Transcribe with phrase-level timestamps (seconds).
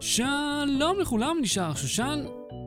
[0.00, 2.24] שלום לכולם, נשאר שושן.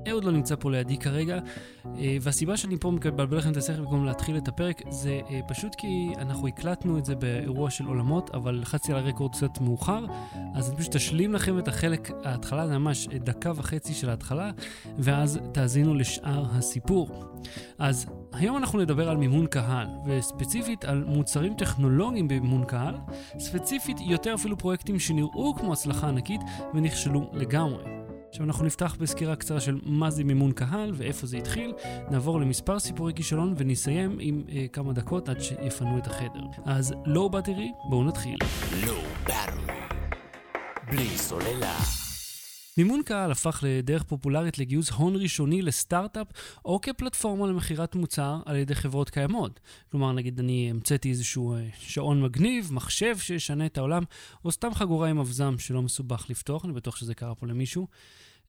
[0.10, 1.40] אהוד לא נמצא פה לידי כרגע,
[1.86, 5.76] אה, והסיבה שאני פה מבלבל לכם את השכל במקום להתחיל את הפרק זה אה, פשוט
[5.76, 10.06] כי אנחנו הקלטנו את זה באירוע של עולמות, אבל לחצתי על הרקורד קצת מאוחר,
[10.56, 14.52] אז אני פשוט אשלים לכם את החלק, ההתחלה זה ממש דקה וחצי של ההתחלה,
[14.98, 17.10] ואז תאזינו לשאר הסיפור.
[17.80, 22.96] אז היום אנחנו נדבר על מימון קהל, וספציפית על מוצרים טכנולוגיים במימון קהל,
[23.40, 26.42] ספציפית יותר אפילו פרויקטים שנראו כמו הצלחה ענקית
[26.74, 28.01] ונכשלו לגמרי.
[28.32, 31.74] עכשיו אנחנו נפתח בסקירה קצרה של מה זה מימון קהל ואיפה זה התחיל,
[32.12, 36.42] נעבור למספר סיפורי כישלון ונסיים עם אה, כמה דקות עד שיפנו את החדר.
[36.66, 38.38] אז לואו באטרי, בואו נתחיל.
[38.86, 39.76] לואו באטרי,
[40.92, 42.11] בלי סוללה.
[42.84, 46.28] מימון קהל הפך לדרך פופולרית לגיוס הון ראשוני לסטארט-אפ
[46.66, 49.60] או כפלטפורמה למכירת מוצר על ידי חברות קיימות.
[49.92, 54.04] כלומר, נגיד אני המצאתי איזשהו אה, שעון מגניב, מחשב שישנה את העולם,
[54.46, 57.88] או סתם חגורה עם אבזם שלא מסובך לפתוח, אני בטוח שזה קרה פה למישהו.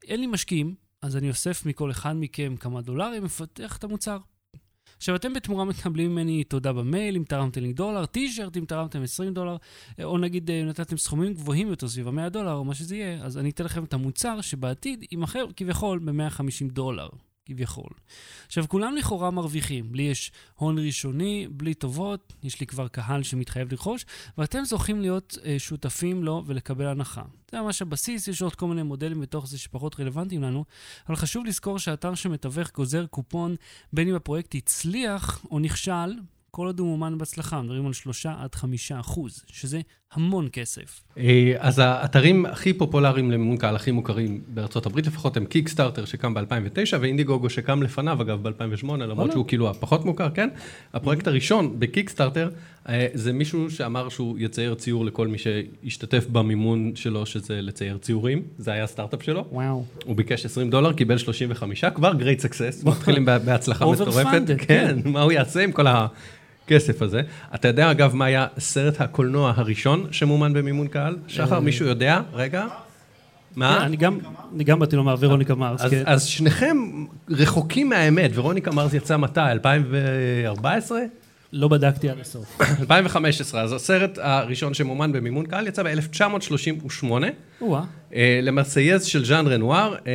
[0.05, 4.19] אין לי משקיעים, אז אני אוסף מכל אחד מכם כמה דולרים, מפתח את המוצר.
[5.03, 9.35] עכשיו, אתם בתמורה מקבלים ממני תודה במייל אם תרמתם לי דולר, טישרט אם תרמתם 20
[9.35, 9.57] דולר,
[10.05, 13.39] או נגיד אם נתתם סכומים גבוהים יותר סביב ה-100 דולר, או מה שזה יהיה, אז
[13.39, 17.09] אני אתן לכם את המוצר שבעתיד יימכר כביכול ב-150 דולר.
[17.47, 17.91] כביכול.
[18.47, 19.95] עכשיו, כולם לכאורה מרוויחים.
[19.95, 24.07] לי יש הון ראשוני, בלי טובות, יש לי כבר קהל שמתחייב לרכוש,
[24.39, 27.23] ואתם זוכים להיות אה, שותפים לו ולקבל הנחה.
[27.51, 30.65] זה ממש הבסיס, יש עוד כל מיני מודלים בתוך זה שפחות רלוונטיים לנו,
[31.09, 33.57] אבל חשוב לזכור שהאתר שמתווך גוזר קופון,
[33.93, 36.15] בין אם הפרויקט הצליח או נכשל,
[36.51, 39.81] כל עוד הוא מומן בהצלחה, מדברים על 3 עד 5 אחוז, שזה
[40.13, 41.01] המון כסף.
[41.19, 46.35] אה, אז האתרים הכי פופולריים למימון קהל, הכי מוכרים בארצות הברית לפחות, הם קיקסטארטר שקם
[46.35, 50.49] ב-2009, ואינדיגוגו שקם לפניו, אגב, ב-2008, למרות שהוא כאילו הפחות מוכר, כן?
[50.95, 52.51] הפרויקט הראשון בקיקסטארטר,
[52.89, 58.43] אה, זה מישהו שאמר שהוא יצייר ציור לכל מי שישתתף במימון שלו, שזה לצייר ציורים,
[58.59, 59.45] זה היה הסטארט-אפ שלו.
[59.53, 59.85] וואו.
[60.05, 64.43] הוא ביקש 20 דולר, קיבל 35, כבר great success, מתחילים בהצלחה מטורפת.
[64.59, 66.07] כן, מה הוא יעשה עם כל ה...
[66.73, 67.21] הכסף הזה.
[67.55, 71.17] אתה יודע, אגב, מה היה סרט הקולנוע הראשון שמומן במימון קהל?
[71.29, 72.21] שחר, אה, מישהו יודע?
[72.33, 72.67] רגע.
[73.57, 73.77] מה?
[73.79, 73.85] כן,
[74.55, 76.03] אני גם באתי לומר ורוניקה מרס, כן.
[76.07, 76.77] אז שניכם
[77.31, 79.41] רחוקים מהאמת, ורוניקה מרס יצא מתי?
[79.41, 80.99] 2014?
[81.53, 82.61] לא בדקתי עד הסוף.
[82.81, 87.05] 2015, אז הסרט הראשון שמומן במימון קהל יצא ב-1938.
[88.15, 90.13] אה, למרסייז של ז'אן רנואר, אה,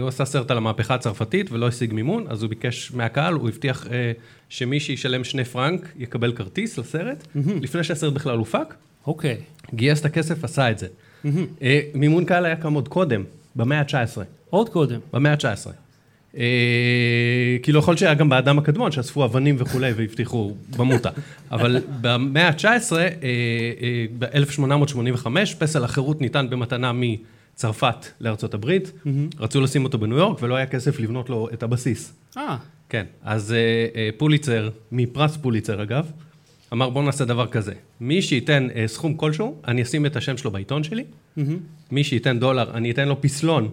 [0.00, 3.86] הוא עשה סרט על המהפכה הצרפתית ולא השיג מימון, אז הוא ביקש מהקהל, הוא הבטיח
[3.92, 4.12] אה,
[4.48, 7.26] שמי שישלם שני פרנק יקבל כרטיס לסרט,
[7.62, 8.74] לפני שהסרט בכלל הופק.
[9.06, 9.36] אוקיי.
[9.74, 10.86] גייס את הכסף, עשה את זה.
[11.94, 13.24] מימון קהל היה קם עוד קודם,
[13.56, 14.20] במאה ה-19.
[14.50, 15.00] עוד קודם.
[15.12, 15.70] במאה ה-19.
[17.62, 21.10] כאילו יכול שהיה גם באדם הקדמון שאספו אבנים וכולי והבטיחו במוטה,
[21.50, 22.92] אבל במאה ה-19,
[24.18, 25.26] ב-1885,
[25.58, 28.92] פסל החירות ניתן במתנה מצרפת לארצות הברית,
[29.38, 32.12] רצו לשים אותו בניו יורק ולא היה כסף לבנות לו את הבסיס.
[32.36, 32.56] אה.
[32.88, 33.54] כן, אז
[34.16, 36.10] פוליצר, מפרס פוליצר אגב,
[36.72, 40.84] אמר בוא נעשה דבר כזה, מי שייתן סכום כלשהו, אני אשים את השם שלו בעיתון
[40.84, 41.04] שלי,
[41.90, 43.68] מי שייתן דולר, אני אתן לו פסלון.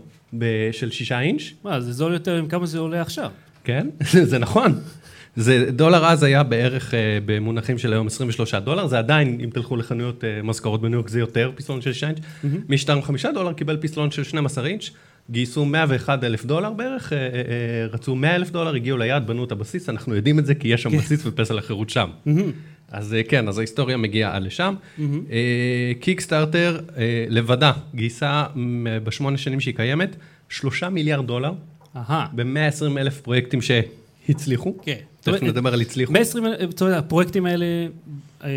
[0.72, 1.42] של שישה אינץ'.
[1.64, 3.32] מה, זה זול יותר עם כמה זה עולה עכשיו.
[3.64, 3.88] כן,
[4.32, 4.80] זה נכון.
[5.38, 6.96] זה, דולר אז היה בערך uh,
[7.26, 11.20] במונחים של היום 23 דולר, זה עדיין, אם תלכו לחנויות uh, מזכרות בניו יורק, זה
[11.20, 12.18] יותר פסלון של 6 אינץ'.
[12.18, 12.48] Mm-hmm.
[12.70, 14.90] מי שטרם 5 דולר קיבל פסלון של 12 אינץ',
[15.32, 19.44] גייסו 101 אלף דולר בערך, uh, uh, uh, רצו 100 אלף דולר, הגיעו ליעד, בנו
[19.44, 20.98] את הבסיס, אנחנו יודעים את זה כי יש שם כן.
[20.98, 22.10] בסיס ופסל החירות שם.
[22.28, 22.30] Mm-hmm.
[22.92, 24.76] אז כן, אז ההיסטוריה מגיעה עד לשם.
[26.00, 26.80] קיקסטארטר
[27.30, 28.44] לבדה גייסה
[29.04, 30.16] בשמונה שנים שהיא קיימת,
[30.50, 31.52] שלושה מיליארד דולר,
[32.36, 34.76] ב-120 אלף פרויקטים שהצליחו.
[34.84, 34.98] כן.
[35.22, 36.14] תכף נדבר על הצליחו.
[36.14, 37.66] 120 אלף, הפרויקטים האלה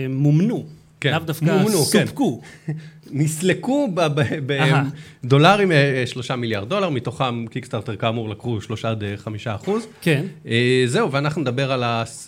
[0.08, 0.66] מומנו.
[1.00, 1.10] כן.
[1.10, 2.06] לאו דווקא כן.
[2.06, 2.40] סופקו.
[3.12, 3.88] נסלקו
[5.24, 9.86] בדולרים, אה, שלושה מיליארד דולר, מתוכם קיקסטארטר כאמור לקחו שלושה עד חמישה אחוז.
[10.00, 10.24] כן.
[10.46, 11.72] אה, זהו, ואנחנו נדבר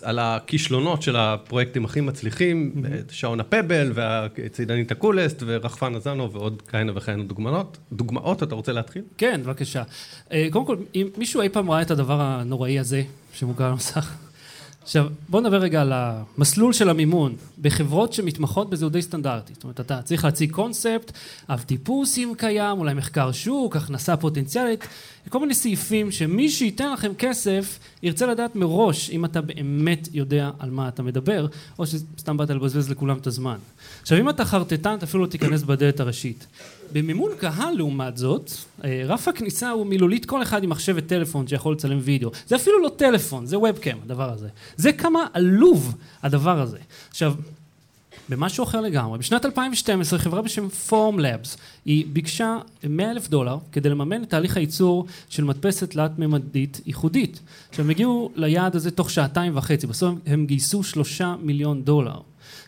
[0.01, 7.23] על הכישלונות של הפרויקטים הכי מצליחים, שעון הפבל והצידנית הקולסט ורחפן הזנו ועוד כהנה וכהנה
[7.23, 7.77] דוגמאות.
[7.91, 9.01] דוגמאות, אתה רוצה להתחיל?
[9.17, 9.83] כן, בבקשה.
[10.31, 13.03] אה, קודם כל, אם מישהו אי פעם ראה את הדבר הנוראי הזה,
[13.33, 14.13] שמוכר למסך,
[14.83, 17.35] עכשיו, בוא נדבר רגע על המסלול של המימון.
[17.61, 19.53] בחברות שמתמחות בזה הוא די סטנדרטי.
[19.53, 21.11] זאת אומרת, אתה צריך להציג קונספט,
[21.49, 24.87] אב טיפוס אם קיים, אולי מחקר שוק, הכנסה פוטנציאלית,
[25.29, 30.69] כל מיני סעיפים שמי שייתן לכם כסף ירצה לדעת מראש אם אתה באמת יודע על
[30.69, 31.47] מה אתה מדבר,
[31.79, 33.57] או שסתם באת לבזבז לכולם את הזמן.
[34.01, 36.47] עכשיו, אם אתה חרטטן, אתה אפילו לא תיכנס בדלת הראשית.
[36.91, 38.51] במימון קהל, לעומת זאת,
[38.83, 42.31] אה, רף הכניסה הוא מילולית כל אחד עם מחשב וטלפון שיכול לצלם וידאו.
[42.47, 44.47] זה אפילו לא טלפון, זה ובקאם, הדבר הזה.
[44.77, 46.77] זה כמה עלוב הדבר הזה.
[47.09, 47.33] עכשיו,
[48.29, 49.19] במשהו אחר לגמרי.
[49.19, 54.57] בשנת 2012 חברה בשם פורם לאבס, היא ביקשה 100 אלף דולר כדי לממן את תהליך
[54.57, 57.39] הייצור של מדפסת תלת-ממדית ייחודית.
[57.69, 62.19] עכשיו הם הגיעו ליעד הזה תוך שעתיים וחצי, בסוף הם גייסו שלושה מיליון דולר.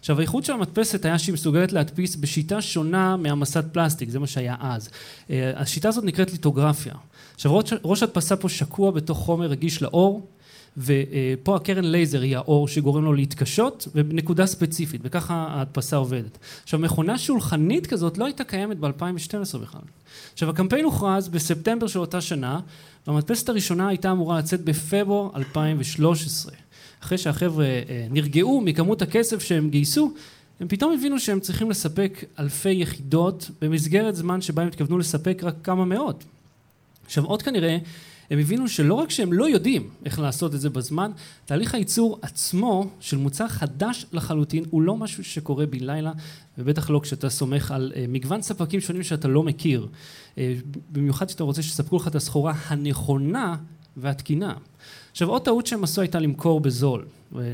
[0.06, 4.56] עכשיו הייחוד של המדפסת היה שהיא מסוגלת להדפיס בשיטה שונה מהמסת פלסטיק, זה מה שהיה
[4.60, 4.90] אז.
[5.30, 6.94] אה, השיטה הזאת נקראת ליטוגרפיה.
[7.36, 10.28] עכשיו ראש, ראש הדפסה פה שקוע בתוך חומר רגיש לאור,
[10.78, 16.38] ופה הקרן לייזר היא האור שגורם לו להתקשות ובנקודה ספציפית וככה ההדפסה עובדת.
[16.64, 19.82] עכשיו מכונה שולחנית כזאת לא הייתה קיימת ב-2012 בכלל.
[20.34, 22.60] עכשיו הקמפיין הוכרז בספטמבר של אותה שנה
[23.08, 26.52] והמדפסת הראשונה הייתה אמורה לצאת בפברואר 2013.
[27.04, 30.14] אחרי שהחבר'ה אה, נרגעו מכמות הכסף שהם גייסו
[30.60, 35.56] הם פתאום הבינו שהם צריכים לספק אלפי יחידות במסגרת זמן שבה הם התכוונו לספק רק
[35.64, 36.24] כמה מאות.
[37.06, 37.78] עכשיו עוד כנראה
[38.30, 41.12] הם הבינו שלא רק שהם לא יודעים איך לעשות את זה בזמן,
[41.46, 46.12] תהליך הייצור עצמו של מוצר חדש לחלוטין הוא לא משהו שקורה בן לילה,
[46.58, 49.88] ובטח לא כשאתה סומך על uh, מגוון ספקים שונים שאתה לא מכיר.
[50.36, 50.38] Uh,
[50.92, 53.56] במיוחד כשאתה רוצה שיספקו לך את הסחורה הנכונה
[53.98, 54.54] והתקינה.
[55.12, 57.06] עכשיו עוד טעות שהם עשו הייתה למכור בזול.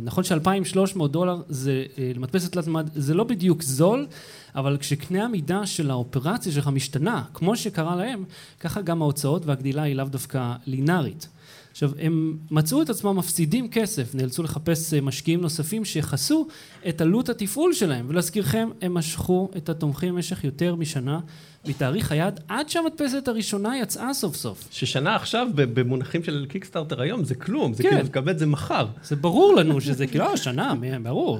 [0.02, 4.08] נכון ש-2,300 דולר זה אה, למדפסת תלת מימד, זה לא בדיוק זול,
[4.56, 8.24] אבל כשקנה המידה של האופרציה שלך משתנה, כמו שקרה להם,
[8.60, 11.28] ככה גם ההוצאות והגדילה היא לאו דווקא לינארית.
[11.72, 16.48] עכשיו, הם מצאו את עצמם מפסידים כסף, נאלצו לחפש אה, משקיעים נוספים שיכסו
[16.90, 21.20] את עלות התפעול שלהם, ולהזכירכם, הם משכו את התומכים במשך יותר משנה
[21.66, 24.68] מתאריך היעד עד שהמדפסת הראשונה יצאה סוף סוף.
[24.72, 27.90] ששנה עכשיו במונחים של קיקסטארטר היום זה כלום, זה כן.
[27.90, 28.88] כאילו לקבל את זה מחר.
[29.04, 30.74] זה ברור לנו שזה כאילו, אה, שנה,
[31.04, 31.40] ברור.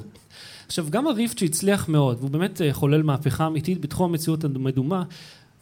[0.68, 5.04] עכשיו, גם הריפט שהצליח מאוד, והוא באמת אה, חולל מהפכה אמיתית בתחום המציאות המדומה,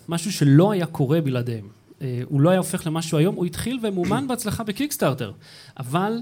[0.10, 1.80] משהו שלא היה קורה בלעדיהם.
[2.02, 5.32] אה, הוא לא היה הופך למשהו היום, הוא התחיל ומומן בהצלחה בקיקסטארטר.
[5.80, 6.22] אבל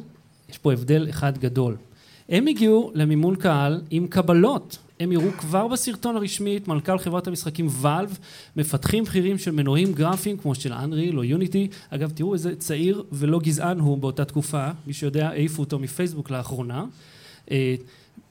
[0.50, 1.76] יש פה הבדל אחד גדול.
[2.30, 4.78] הם הגיעו למימון קהל עם קבלות.
[5.00, 8.18] הם יראו כבר בסרטון הרשמי את מנכ"ל חברת המשחקים ואלב,
[8.56, 11.68] מפתחים בכירים של מנועים גרפיים כמו של אנריל או יוניטי.
[11.90, 16.86] אגב, תראו איזה צעיר ולא גזען הוא באותה תקופה, מי שיודע, העיפו אותו מפייסבוק לאחרונה.
[17.52, 17.76] אה,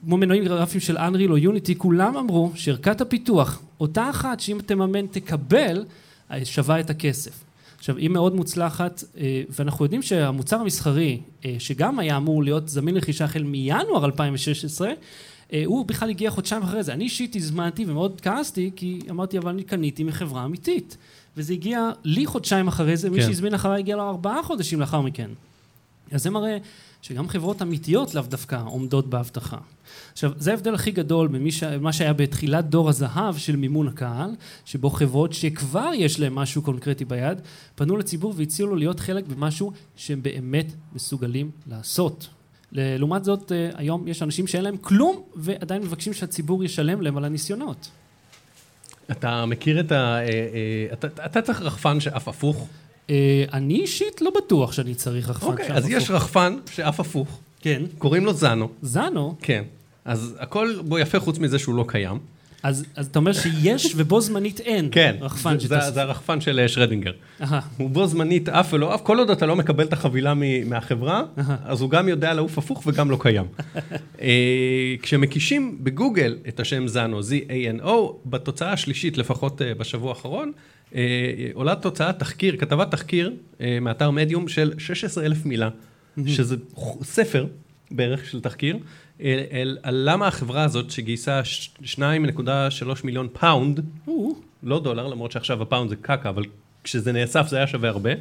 [0.05, 5.07] כמו מנועים גרפיים של אנריל או יוניטי, כולם אמרו שערכת הפיתוח, אותה אחת שאם תממן
[5.07, 5.85] תקבל,
[6.43, 7.43] שווה את הכסף.
[7.77, 12.95] עכשיו, היא מאוד מוצלחת, אה, ואנחנו יודעים שהמוצר המסחרי, אה, שגם היה אמור להיות זמין
[12.95, 14.91] לרכישה החל מינואר 2016,
[15.53, 16.93] אה, הוא בכלל הגיע חודשיים אחרי זה.
[16.93, 20.97] אני אישית הזמנתי ומאוד כעסתי, כי אמרתי, אבל אני קניתי מחברה אמיתית.
[21.37, 23.13] וזה הגיע לי חודשיים אחרי זה, כן.
[23.13, 25.29] מי שהזמין אחריי הגיע לו ארבעה חודשים לאחר מכן.
[26.11, 26.57] אז זה מראה
[27.01, 29.57] שגם חברות אמיתיות לאו דווקא עומדות בהבטחה.
[30.13, 34.29] עכשיו, זה ההבדל הכי גדול ממה שהיה בתחילת דור הזהב של מימון הקהל,
[34.65, 37.41] שבו חברות שכבר יש להן משהו קונקרטי ביד,
[37.75, 42.27] פנו לציבור והציעו לו להיות חלק במשהו שהם באמת מסוגלים לעשות.
[42.71, 47.25] לעומת זאת, אה, היום יש אנשים שאין להם כלום, ועדיין מבקשים שהציבור ישלם להם על
[47.25, 47.89] הניסיונות.
[49.11, 49.95] אתה מכיר את ה...
[49.95, 52.67] אה, אה, אתה, אתה צריך רחפן שאף הפוך?
[53.53, 55.59] אני אישית לא בטוח שאני צריך רחפן שאף הפוך.
[55.61, 57.39] אוקיי, אז יש רחפן שאף הפוך.
[57.61, 57.81] כן.
[57.97, 58.69] קוראים לו זנו.
[58.81, 59.35] זנו?
[59.41, 59.63] כן.
[60.05, 62.19] אז הכל בו יפה חוץ מזה שהוא לא קיים.
[62.63, 65.69] אז, אז אתה אומר שיש ובו זמנית אין כן, רחפן שטס.
[65.69, 67.11] זה, זה הרחפן של אה, שרדינגר.
[67.41, 67.45] Aha.
[67.77, 70.33] הוא בו זמנית עף ולא עף, כל עוד אתה לא מקבל את החבילה
[70.65, 71.41] מהחברה, Aha.
[71.65, 73.45] אז הוא גם יודע לעוף הפוך וגם לא קיים.
[74.15, 74.19] uh,
[75.01, 77.89] כשמקישים בגוגל את השם זאנו, Z-A-N-O,
[78.25, 80.51] בתוצאה השלישית, לפחות uh, בשבוע האחרון,
[81.53, 85.69] עולה תוצאה תחקיר, כתבת תחקיר uh, מאתר מדיום של 16,000 מילה,
[86.27, 86.55] שזה
[87.03, 87.45] ספר
[87.91, 88.77] בערך של תחקיר.
[89.21, 91.41] אל, אל, על למה החברה הזאת שגייסה
[91.83, 91.99] 2.3
[93.03, 93.79] מיליון פאונד,
[94.63, 96.43] לא דולר, למרות שעכשיו הפאונד זה קקה, אבל
[96.83, 98.11] כשזה נאסף זה היה שווה הרבה,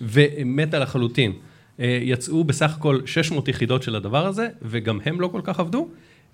[0.00, 1.32] ומתה לחלוטין.
[1.80, 5.88] אה, יצאו בסך הכל 600 יחידות של הדבר הזה, וגם הם לא כל כך עבדו.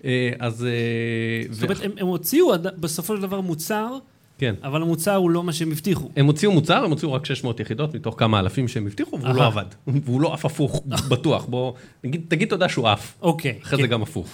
[0.05, 0.65] אה, אז...
[0.65, 3.97] אה, זאת אומרת, הם, הם הוציאו בסופו של דבר מוצר
[4.37, 4.55] כן.
[4.63, 6.09] אבל המוצר הוא לא מה שהם הבטיחו.
[6.15, 9.45] הם הוציאו מוצר, הם הוציאו רק 600 יחידות מתוך כמה אלפים שהם הבטיחו, והוא לא
[9.45, 9.65] עבד.
[9.87, 11.45] והוא לא עף הפוך, בטוח.
[11.45, 13.13] בוא, נגיד, תגיד תודה שהוא עף.
[13.21, 13.59] אוקיי.
[13.63, 13.93] אחרי זה כן.
[13.93, 14.27] גם הפוך.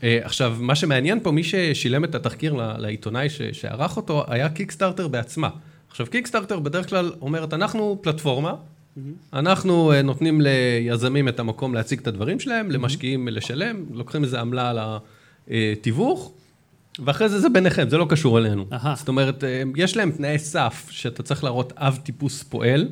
[0.00, 5.48] Uh, עכשיו, מה שמעניין פה, מי ששילם את התחקיר לעיתונאי שערך אותו, היה קיקסטארטר בעצמה.
[5.90, 8.54] עכשיו, קיקסטארטר בדרך כלל אומרת, אנחנו פלטפורמה,
[9.32, 14.70] אנחנו uh, נותנים ליזמים את המקום להציג את הדברים שלהם, למשקיעים לשלם, לוקחים איזה עמלה
[14.70, 14.78] על
[15.48, 16.32] התיווך.
[16.98, 18.66] ואחרי זה זה ביניכם, זה לא קשור אלינו.
[18.70, 18.88] Aha.
[18.96, 22.88] זאת אומרת, אה, יש להם תנאי סף שאתה צריך להראות אב טיפוס פועל,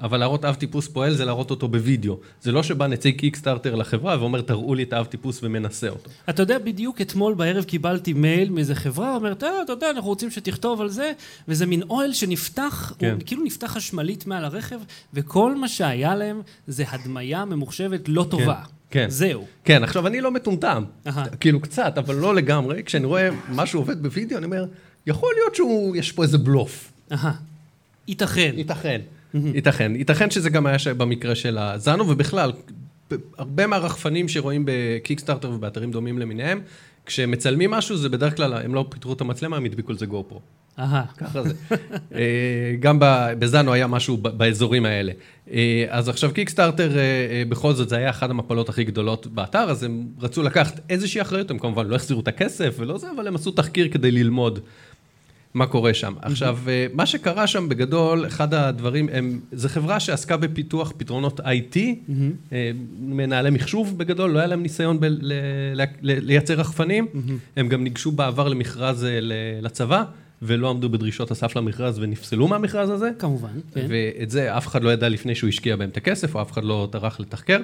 [0.00, 2.18] אבל להראות אב טיפוס פועל זה להראות אותו בווידאו.
[2.42, 6.10] זה לא שבא נציג קיקסטארטר לחברה ואומר, תראו לי את האב טיפוס ומנסה אותו.
[6.28, 10.30] אתה יודע, בדיוק אתמול בערב קיבלתי מייל מאיזה חברה, אומרת, אה, אתה יודע, אנחנו רוצים
[10.30, 11.12] שתכתוב על זה,
[11.48, 13.12] וזה מין אוהל שנפתח, כן.
[13.12, 14.78] הוא כאילו נפתח חשמלית מעל הרכב,
[15.14, 18.54] וכל מה שהיה להם זה הדמיה ממוחשבת לא טובה.
[18.54, 18.77] כן.
[18.90, 19.06] כן.
[19.10, 19.46] זהו.
[19.64, 21.28] כן, עכשיו אני לא מטומטם, אהה.
[21.28, 22.82] כאילו קצת, אבל לא לגמרי.
[22.84, 24.64] כשאני רואה משהו עובד בווידאו, אני אומר,
[25.06, 25.54] יכול להיות
[25.94, 26.92] שיש פה איזה בלוף.
[27.12, 27.32] אהה.
[28.08, 28.52] ייתכן.
[28.56, 29.00] ייתכן,
[29.34, 29.92] ייתכן.
[29.96, 32.52] ייתכן שזה גם היה במקרה של הזאנו, ובכלל,
[33.38, 36.60] הרבה מהרחפנים שרואים בקיקסטארטר ובאתרים דומים למיניהם,
[37.06, 40.40] כשמצלמים משהו, זה בדרך כלל, הם לא פיתרו את המצלמה, הם הדביקו לזה גו פרו.
[40.78, 41.02] אהה.
[41.18, 41.54] ככה זה.
[42.14, 42.20] אה,
[42.80, 45.12] גם ב- בזאנו היה משהו באזורים האלה.
[45.52, 47.02] אה, אז עכשיו קיקסטארטר, אה,
[47.48, 51.50] בכל זאת, זה היה אחת המפלות הכי גדולות באתר, אז הם רצו לקחת איזושהי אחריות,
[51.50, 54.58] הם כמובן לא החזירו את הכסף ולא זה, אבל הם עשו תחקיר כדי ללמוד
[55.54, 56.14] מה קורה שם.
[56.22, 61.76] עכשיו, אה, מה שקרה שם בגדול, אחד הדברים, הם, זו חברה שעסקה בפיתוח פתרונות IT,
[62.52, 62.70] אה,
[63.00, 65.32] מנהלי מחשוב בגדול, לא היה להם ניסיון ב- ל-
[65.74, 65.84] ל-
[66.26, 67.06] לייצר רחפנים,
[67.56, 69.06] הם גם ניגשו בעבר למכרז
[69.62, 70.04] לצבא,
[70.42, 73.10] ולא עמדו בדרישות הסף למכרז ונפסלו מהמכרז הזה.
[73.18, 73.86] כמובן, כן.
[73.88, 76.64] ואת זה אף אחד לא ידע לפני שהוא השקיע בהם את הכסף, או אף אחד
[76.64, 77.60] לא טרח לתחקר.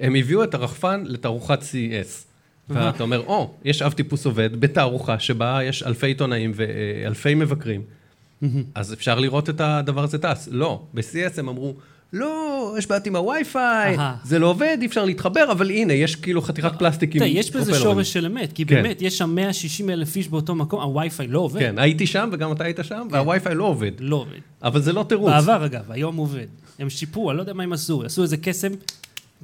[0.00, 2.24] הם הביאו את הרחפן לתערוכת CES.
[2.68, 7.82] ואתה אומר, או, יש אב טיפוס עובד בתערוכה שבה יש אלפי עיתונאים ואלפי מבקרים,
[8.74, 10.48] אז אפשר לראות את הדבר הזה טס.
[10.52, 11.74] לא, ב-CES הם אמרו,
[12.14, 13.96] לא, יש בעיות עם הווי-פיי.
[14.24, 17.74] זה לא עובד, אי אפשר להתחבר, אבל הנה, יש כאילו חתיכת פלסטיק עם יש בזה.
[17.74, 18.74] שורש של אמת, כי כן.
[18.74, 21.60] באמת, יש שם 160 אלף איש באותו מקום, הווי-פיי לא עובד.
[21.60, 23.92] כן, הייתי שם וגם אתה היית שם, והווי-פיי לא עובד.
[23.98, 24.38] לא עובד.
[24.62, 25.30] אבל זה לא תירוץ.
[25.30, 26.46] בעבר אגב, היום עובד.
[26.78, 28.72] הם שיפרו, אני לא יודע מה הם עשו, עשו איזה קסם,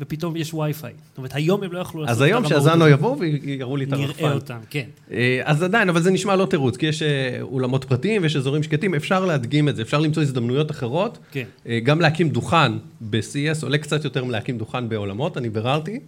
[0.01, 0.93] ופתאום יש ווי-פיי.
[1.09, 2.99] זאת אומרת, היום הם לא יכלו לעשות אז היום שהזאנו הזאת.
[2.99, 4.23] יבואו ויראו לי את הרחפן.
[4.23, 4.85] נראה אותם, כן.
[5.13, 8.63] אה, אז עדיין, אבל זה נשמע לא תירוץ, כי יש אה, אולמות פרטיים ויש אזורים
[8.63, 11.19] שקטים, אפשר להדגים את זה, אפשר למצוא הזדמנויות אחרות.
[11.31, 11.45] כן.
[11.67, 16.01] אה, גם להקים דוכן ב-CES עולה קצת יותר מלהקים דוכן בעולמות, אני ביררתי,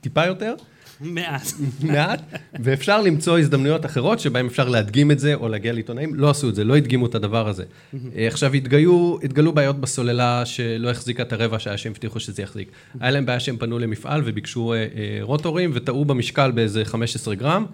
[0.00, 0.54] טיפה יותר,
[1.04, 1.46] מעט.
[1.82, 2.22] מעט,
[2.60, 6.54] ואפשר למצוא הזדמנויות אחרות שבהן אפשר להדגים את זה או להגיע לעיתונאים, לא עשו את
[6.54, 7.64] זה, לא הדגימו את הדבר הזה.
[8.16, 12.68] אה, עכשיו, התגלו, התגלו בעיות בסוללה שלא החזיקה את הרבע שעה שהם הבטיחו שזה יחזיק.
[13.00, 17.66] היה להם בעיה שהם פנו למפעל וביקשו אה, אה, רוטורים וטעו במשקל באיזה 15 גרם,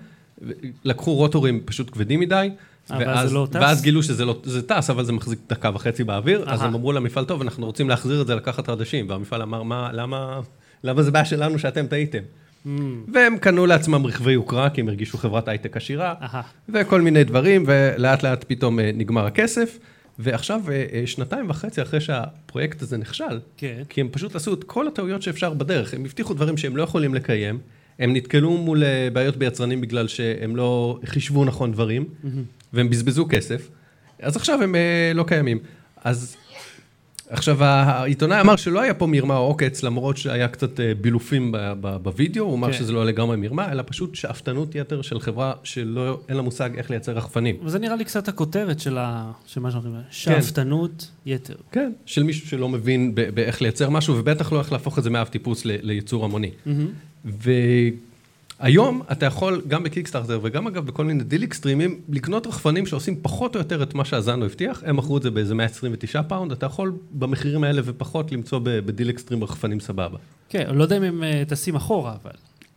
[0.84, 2.50] לקחו רוטורים פשוט כבדים מדי.
[2.90, 3.46] אבל ואז, לא?
[3.52, 6.68] ואז גילו שזה לא, זה טס, אבל זה מחזיק דקה וחצי באוויר, אז אהה.
[6.68, 10.40] הם אמרו למפעל, טוב, אנחנו רוצים להחזיר את זה לקחת חדשים, והמפעל אמר, מה, למה,
[10.84, 12.22] למה זה בעיה שלנו שאתם טעיתם?
[12.66, 12.68] Mm.
[13.12, 16.14] והם קנו לעצמם רכבי יוקרה, כי הם הרגישו חברת הייטק עשירה.
[16.68, 19.78] וכל מיני דברים, ולאט לאט פתאום אה, נגמר הכסף.
[20.18, 23.82] ועכשיו, אה, אה, שנתיים וחצי אחרי שהפרויקט הזה נכשל, כן.
[23.88, 27.14] כי הם פשוט עשו את כל הטעויות שאפשר בדרך, הם הבטיחו דברים שהם לא יכולים
[27.14, 27.58] לקיים,
[27.98, 32.04] הם נתקלו מול בעיות ביצרנים בגלל שהם לא חישבו נכון דברים,
[32.72, 33.68] והם בזבזו כסף,
[34.18, 34.74] אז עכשיו הם
[35.14, 35.58] לא קיימים.
[36.04, 36.36] אז
[37.32, 41.54] עכשיו, העיתונאי אמר שלא היה פה מרמה או עוקץ, למרות שהיה קצת אה, בילופים
[42.02, 42.78] בווידאו, הוא אמר כן.
[42.78, 45.94] שזה לא לגמרי מרמה, אלא פשוט שאפתנות יתר של חברה שאין
[46.28, 47.56] לה מושג איך לייצר רחפנים.
[47.64, 51.54] וזה נראה לי קצת הכותרת של ה- של מה שאנחנו אומרים, שאפתנות יתר.
[51.72, 55.26] כן, של מישהו שלא מבין באיך לייצר משהו, ובטח לא איך להפוך את זה מאב
[55.26, 56.50] טיפוס ל- לייצור המוני.
[58.60, 63.54] והיום אתה יכול, גם בקיקסטארטר וגם אגב בכל מיני דיל אקסטרימים, לקנות רחפנים שעושים פחות
[63.54, 66.92] או יותר את מה שהזאנו הבטיח, הם מכרו את זה באיזה 129 פאונד, אתה יכול
[67.10, 70.18] במחירים האלה ופחות למצוא ב- בדיל אקסטרים רחפנים סבבה.
[70.48, 72.32] כן, אני לא יודע אם הם אה, טסים אחורה, אבל.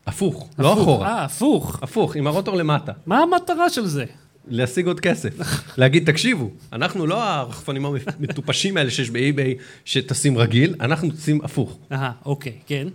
[0.08, 1.80] הפוך, לא אחורה, אה, הפוך.
[1.84, 4.06] הפוך, עם הרוטור למטה, מה המטרה של זה?
[4.48, 5.34] להשיג עוד כסף.
[5.78, 11.78] להגיד, תקשיבו, אנחנו לא הרחפנים המטופשים האלה שיש באי-ביי שטסים רגיל, אנחנו טסים הפוך.
[11.92, 12.88] אהה, אוקיי, כן.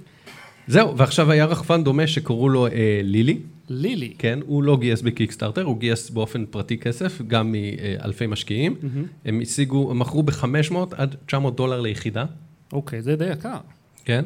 [0.69, 4.13] זהו, ועכשיו היה רחפן דומה שקראו לו אה, לילי, לילי.
[4.19, 8.77] כן, הוא לא גייס בקיקסטארטר, הוא גייס באופן פרטי כסף, גם מאלפי משקיעים.
[9.25, 12.25] הם השיגו, הם מכרו ב-500 עד 900 דולר ליחידה,
[12.73, 13.57] אוקיי, זה די יקר.
[14.05, 14.25] כן?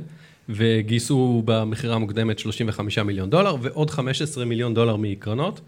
[0.49, 5.61] וגייסו במכירה המוקדמת 35 מיליון דולר, ועוד 15 מיליון דולר מקרנות,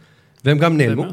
[0.44, 1.04] והם גם נעלמו,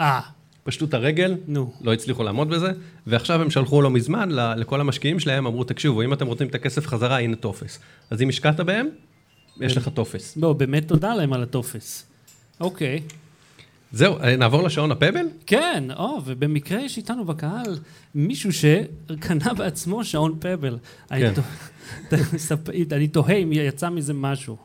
[0.00, 0.20] אה,
[0.64, 1.72] פשטו את הרגל, נו.
[1.80, 2.72] לא הצליחו לעמוד בזה,
[3.06, 6.86] ועכשיו הם שלחו לא מזמן לכל המשקיעים שלהם, אמרו, תקשיבו, אם אתם רוצים את הכסף
[6.86, 7.78] חזרה, הנה טופס.
[8.10, 8.88] אז אם השקעת בהם,
[9.60, 10.36] יש לך טופס.
[10.36, 12.06] לא, באמת תודה להם על הטופס.
[12.60, 13.00] אוקיי.
[13.92, 15.26] זהו, אה, נעבור לשעון הפבל?
[15.46, 17.78] כן, או, ובמקרה יש איתנו בקהל
[18.14, 20.78] מישהו שקנה בעצמו שעון פבל.
[21.08, 21.32] כן.
[22.92, 24.56] אני תוהה אם יצא מזה משהו.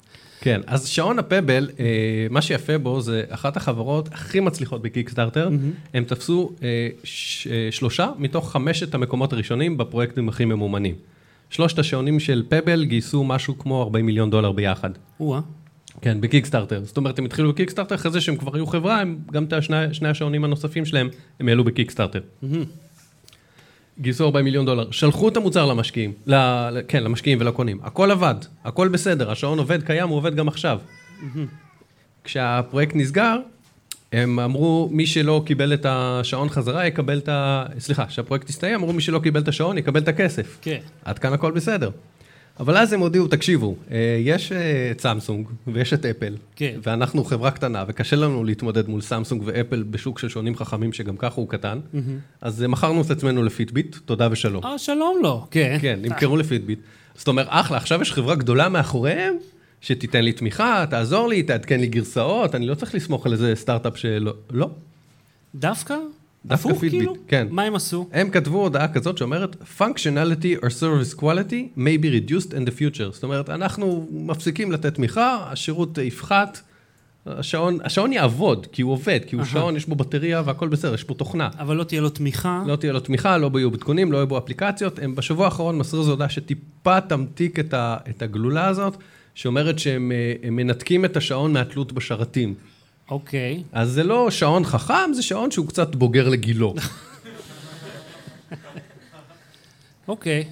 [0.41, 5.49] כן, אז שעון הפבל, אה, מה שיפה בו זה אחת החברות הכי מצליחות בקיקסטארטר,
[5.93, 6.87] הם תפסו אה,
[7.71, 10.95] שלושה מתוך חמשת המקומות הראשונים בפרויקטים הכי ממומנים.
[11.51, 14.89] שלושת השעונים של פבל גייסו משהו כמו 40 מיליון דולר ביחד.
[15.19, 15.39] או-אה.
[16.01, 16.81] כן, בקיקסטארטר.
[16.85, 19.93] זאת אומרת, הם התחילו בקיקסטארטר, אחרי זה שהם כבר היו חברה, הם, גם את השני,
[19.93, 22.19] שני השעונים הנוספים שלהם, הם העלו בקיקסטארטר.
[23.99, 26.35] גייסו 40 מיליון דולר, שלחו את המוצר למשקיעים, ל,
[26.87, 27.79] כן, למשקיעים ולקונים.
[27.83, 30.79] הכל עבד, הכל בסדר, השעון עובד, קיים, הוא עובד גם עכשיו.
[32.23, 33.37] כשהפרויקט נסגר,
[34.11, 37.65] הם אמרו, מי שלא קיבל את השעון חזרה, יקבל את ה...
[37.79, 40.57] סליחה, כשהפרויקט הסתיים, אמרו, מי שלא קיבל את השעון, יקבל את הכסף.
[40.61, 40.79] כן.
[41.05, 41.89] עד כאן הכל בסדר.
[42.59, 46.79] אבל אז הם הודיעו, תקשיבו, אה, יש אה, את סמסונג ויש את אפל, כן.
[46.83, 51.41] ואנחנו חברה קטנה, וקשה לנו להתמודד מול סמסונג ואפל בשוק של שעונים חכמים, שגם ככה
[51.41, 51.79] הוא קטן,
[52.41, 54.63] אז אה, מכרנו את עצמנו לפיטביט, תודה ושלום.
[54.65, 55.77] אה, שלום לו, כן.
[55.81, 56.79] כן, נמכרו לפיטביט.
[57.15, 59.35] זאת אומרת, אחלה, עכשיו יש חברה גדולה מאחוריהם,
[59.81, 63.97] שתיתן לי תמיכה, תעזור לי, תעדכן לי גרסאות, אני לא צריך לסמוך על איזה סטארט-אפ
[63.97, 64.33] שלא...
[64.51, 64.69] לא.
[65.55, 65.95] דווקא?
[66.45, 67.15] דווקא הפוך, פיטביט, כאילו?
[67.27, 67.47] כן.
[67.49, 68.07] מה הם עשו?
[68.11, 73.11] הם כתבו הודעה כזאת שאומרת, functionality or service quality may be reduced in the future.
[73.11, 76.61] זאת אומרת, אנחנו מפסיקים לתת תמיכה, השירות יפחת,
[77.25, 79.51] השעון, השעון יעבוד, כי הוא עובד, כי הוא אהה.
[79.51, 81.49] שעון, יש בו בטריה והכל בסדר, יש בו תוכנה.
[81.59, 82.63] אבל לא תהיה לו תמיכה.
[82.67, 84.99] לא תהיה לו תמיכה, לא יהיו עדכונים, לא יהיו בו אפליקציות.
[84.99, 88.97] הם בשבוע האחרון מסרו איזו הודעה שטיפה תמתיק את, ה, את הגלולה הזאת,
[89.35, 92.55] שאומרת שהם אה, מנתקים את השעון מהתלות בשרתים.
[93.09, 93.63] אוקיי.
[93.71, 96.75] אז זה לא שעון חכם, זה שעון שהוא קצת בוגר לגילו.
[100.07, 100.45] אוקיי.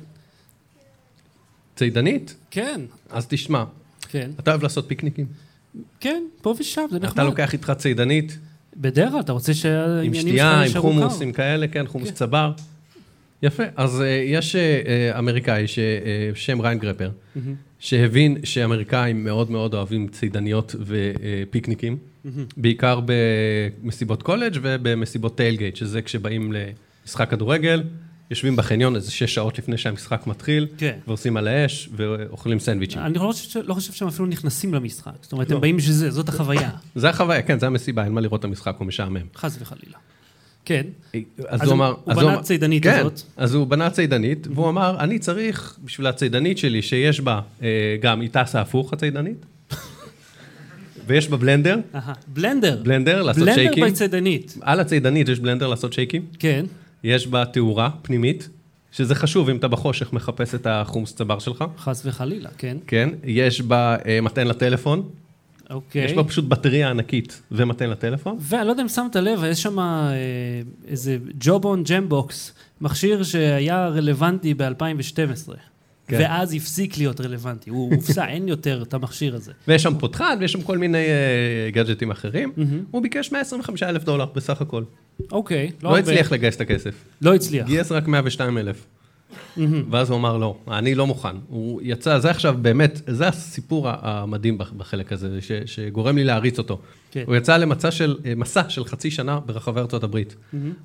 [1.75, 2.35] צידנית?
[2.51, 3.63] כן, אז תשמע,
[4.09, 4.31] כן.
[4.39, 5.25] אתה אוהב לעשות פיקניקים?
[5.99, 7.13] כן, פה ושם, זה נחמד.
[7.13, 8.37] אתה לוקח איתך צידנית,
[8.77, 11.23] בדרך כלל, אתה רוצה עם שהעניינים שלך שתייה, עם יישארו חומוס, קר.
[11.23, 12.15] עם כאלה, כן, חומוס כן.
[12.15, 12.51] צבר.
[13.43, 13.63] יפה.
[13.75, 15.65] אז אה, יש אה, אמריקאי
[16.33, 17.55] בשם ריין גרפר, מהמם.
[17.79, 21.97] שהבין שאמריקאים מאוד מאוד אוהבים צידניות ופיקניקים,
[22.57, 27.83] בעיקר במסיבות קולג' ובמסיבות tailgate, שזה כשבאים למשחק כדורגל,
[28.29, 30.97] יושבים בחניון איזה שש שעות לפני שהמשחק מתחיל, כן.
[31.07, 33.01] ועושים על האש ואוכלים סנדוויצ'ים.
[33.01, 35.11] אני לא חושב, לא חושב שהם אפילו נכנסים למשחק.
[35.21, 35.55] זאת אומרת, לא.
[35.55, 36.69] הם באים בשביל זה, זאת החוויה.
[36.95, 39.21] זה החוויה, כן, זה המסיבה, אין מה לראות את המשחק, הוא משעמם.
[39.35, 39.97] חס וחלילה.
[40.65, 40.81] כן.
[41.13, 41.93] אז אז הוא הוא- אמר...
[42.03, 43.21] הוא אז בנה צידנית כן, הזאת.
[43.37, 47.67] אז הוא בנה צידנית, והוא אמר, אני צריך בשביל הצידנית שלי, שיש בה אה,
[48.01, 49.45] גם, היא טסה הפוך, הצידנית,
[51.07, 51.77] ויש בה בלנדר.
[52.27, 52.81] בלנדר.
[52.83, 53.85] בלנדר, לעשות בלנדר שייקים.
[53.85, 54.57] בצידנית.
[54.61, 56.65] על הצידנית יש בלנדר לעשות שייקים, כן.
[57.03, 58.49] יש בה תאורה פנימית,
[58.91, 62.77] שזה חשוב אם אתה בחושך מחפש את החומוס צבר שלך, חס וחלילה, כן.
[62.87, 65.03] כן, יש בה אה, מתן לטלפון,
[65.69, 66.05] אוקיי.
[66.05, 69.79] יש בה פשוט בטריה ענקית ומתן לטלפון, ואני לא יודע אם שמת לב, יש שם
[69.79, 70.11] אה,
[70.87, 75.53] איזה ג'ובון ג'מבוקס, מכשיר שהיה רלוונטי ב-2012.
[76.07, 76.17] כן.
[76.19, 79.51] ואז הפסיק להיות רלוונטי, הוא הופסק, אין יותר את המכשיר הזה.
[79.67, 82.83] ויש שם פותחן, ויש שם כל מיני אה, גאדג'טים אחרים, מהמם.
[82.91, 84.83] הוא ביקש 125 אלף דולר בסך הכל.
[85.31, 85.99] אוקיי, לא לא הרבה.
[85.99, 86.95] הצליח לגייס את הכסף.
[87.21, 87.67] לא הצליח.
[87.67, 88.85] גייס רק 102 אלף.
[89.91, 91.35] ואז הוא אמר, לא, אני לא מוכן.
[91.49, 96.57] הוא יצא, זה עכשיו באמת, זה הסיפור המדהים בח- בחלק הזה, ש, שגורם לי להעריץ
[96.57, 96.79] אותו.
[97.11, 97.23] כן.
[97.27, 100.35] הוא יצא למצע של, אה, מסע של חצי שנה ברחבי ארצות הברית.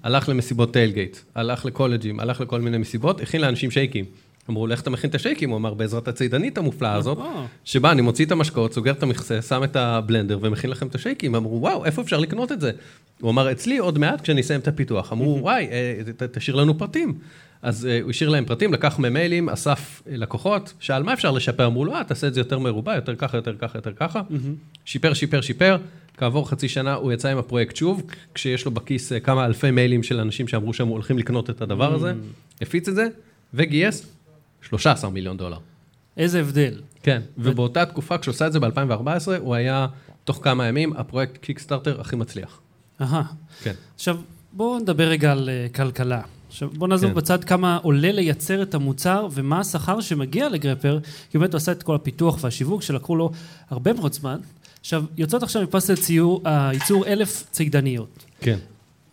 [0.02, 4.04] הלך למסיבות טיילגייט, הלך לקולג'ים, הלך לכל מיני מסיבות, הכין לאנשים שייקים.
[4.50, 7.46] אמרו, לך אתה מכין את השייקים, הוא אמר, בעזרת הצידנית המופלאה הזאת, אה.
[7.64, 11.34] שבה אני מוציא את המשקאות, סוגר את המכסה, שם את הבלנדר ומכין לכם את השייקים.
[11.34, 12.70] אמרו, וואו, איפה אפשר לקנות את זה?
[13.20, 15.12] הוא אמר, אצלי עוד מעט כשאני אסיים את הפיתוח.
[15.12, 17.14] אמרו, וואי, אה, ת- תשאיר לנו פרטים.
[17.62, 21.66] אז אה, הוא השאיר להם פרטים, לקח ממיילים, אסף אה, לקוחות, שאל מה אפשר לשפר?
[21.66, 24.20] אמרו לו, אה, תעשה את זה יותר מרובע, יותר ככה, יותר ככה, יותר ככה.
[24.84, 25.76] שיפר, שיפר, שיפר.
[26.16, 28.02] כעבור חצי שנה הוא יצא עם הפרויקט שוב,
[28.34, 31.94] כשיש לו בכיס אה, כמה אלפי מיילים של אנשים שאמרו שהם הולכים לקנות את הדבר
[31.94, 32.12] הזה,
[32.60, 33.06] הפיץ את זה,
[33.54, 34.06] וגייס
[34.68, 35.58] 13 מיליון דולר.
[36.16, 36.80] איזה הבדל.
[37.02, 39.86] כן, ובאותה תקופה, כשהוא עשה את זה ב-2014, הוא היה,
[40.24, 42.60] תוך כמה ימים, הפרויקט קיקסטארטר הכי מצליח.
[43.00, 43.22] אהה.
[43.62, 43.72] כן.
[43.94, 44.18] עכשיו,
[44.52, 46.20] בואו נדבר רגע על אה, כלכלה.
[46.48, 47.16] עכשיו, בואו נעזוב כן.
[47.16, 50.98] בצד כמה עולה לייצר את המוצר ומה השכר שמגיע לגרפר,
[51.30, 53.30] כי באמת הוא עשה את כל הפיתוח והשיווק שלקחו לו
[53.70, 54.38] הרבה מאוד זמן.
[54.80, 58.24] עכשיו, יוצאות עכשיו מפס לציור, הייצור אלף צידניות.
[58.40, 58.58] כן.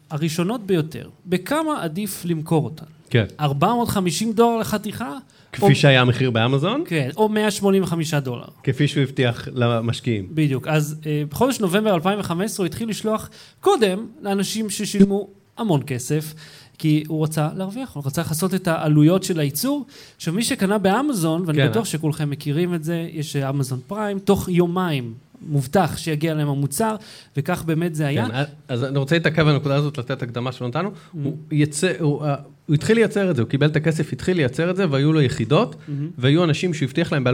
[0.09, 2.85] הראשונות ביותר, בכמה עדיף למכור אותן?
[3.09, 3.25] כן.
[3.39, 5.17] 450 דולר לחתיכה?
[5.51, 8.45] כפי שהיה המחיר באמזון, כן, או 185 דולר.
[8.63, 10.27] כפי שהוא הבטיח למשקיעים.
[10.29, 10.67] בדיוק.
[10.67, 16.33] אז אה, בחודש נובמבר 2015 הוא התחיל לשלוח קודם לאנשים ששילמו המון כסף,
[16.77, 19.85] כי הוא רצה להרוויח, הוא רצה לכסות את העלויות של הייצור.
[20.15, 21.69] עכשיו, מי שקנה באמזון, ואני כן.
[21.69, 26.95] בטוח שכולכם מכירים את זה, יש אה, אמזון פריים, תוך יומיים מובטח שיגיע להם המוצר,
[27.37, 28.29] וכך באמת זה היה.
[28.29, 30.91] כן, אז אני רוצה להתעכב על הנקודה הזאת, לתת הקדמה שלא נתנו.
[31.11, 32.35] הוא יצא, הוא, אה,
[32.67, 35.21] הוא התחיל לייצר את זה, הוא קיבל את הכסף, התחיל לייצר את זה, והיו לו
[35.21, 35.76] יחידות,
[36.17, 37.32] והיו אנשים שהוא הבטיח להם ב-2014.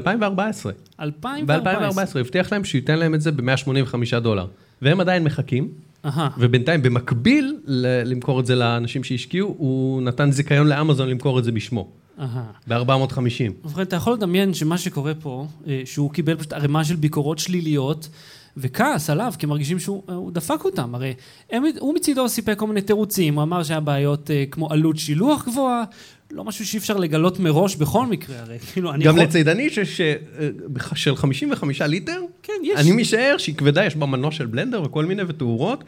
[1.00, 1.46] 2014.
[2.06, 3.76] ב-2014 הוא הבטיח להם שהוא ייתן להם את זה ב-185
[4.20, 4.46] דולר.
[4.82, 5.70] והם עדיין מחכים,
[6.06, 6.30] אהה.
[6.38, 11.52] ובינתיים, במקביל ל- למכור את זה לאנשים שהשקיעו, הוא נתן זיכיון לאמזון למכור את זה
[11.52, 11.88] בשמו,
[12.20, 12.44] אהה.
[12.68, 13.20] ב-450.
[13.66, 18.10] ובכן, אתה יכול לדמיין שמה שקורה פה, אה, שהוא קיבל פשוט ערימה של ביקורות שליליות,
[18.58, 20.96] וכעס עליו, כי מרגישים שהוא אה, דפק אותם.
[20.96, 21.14] הרי
[21.50, 25.48] הם, הוא מצידו סיפק כל מיני תירוצים, הוא אמר שהיה בעיות אה, כמו עלות שילוח
[25.48, 25.84] גבוהה,
[26.32, 29.28] לא משהו שאי אפשר לגלות מראש בכל מקרה, הרי כאילו, אני גם יכול...
[29.28, 32.80] לצידנית שיש, אה, אה, של 55 ליטר, כן, יש.
[32.80, 35.84] אני משער שהיא כבדה, יש בה מנוע של בלנדר וכל מיני ותאורות,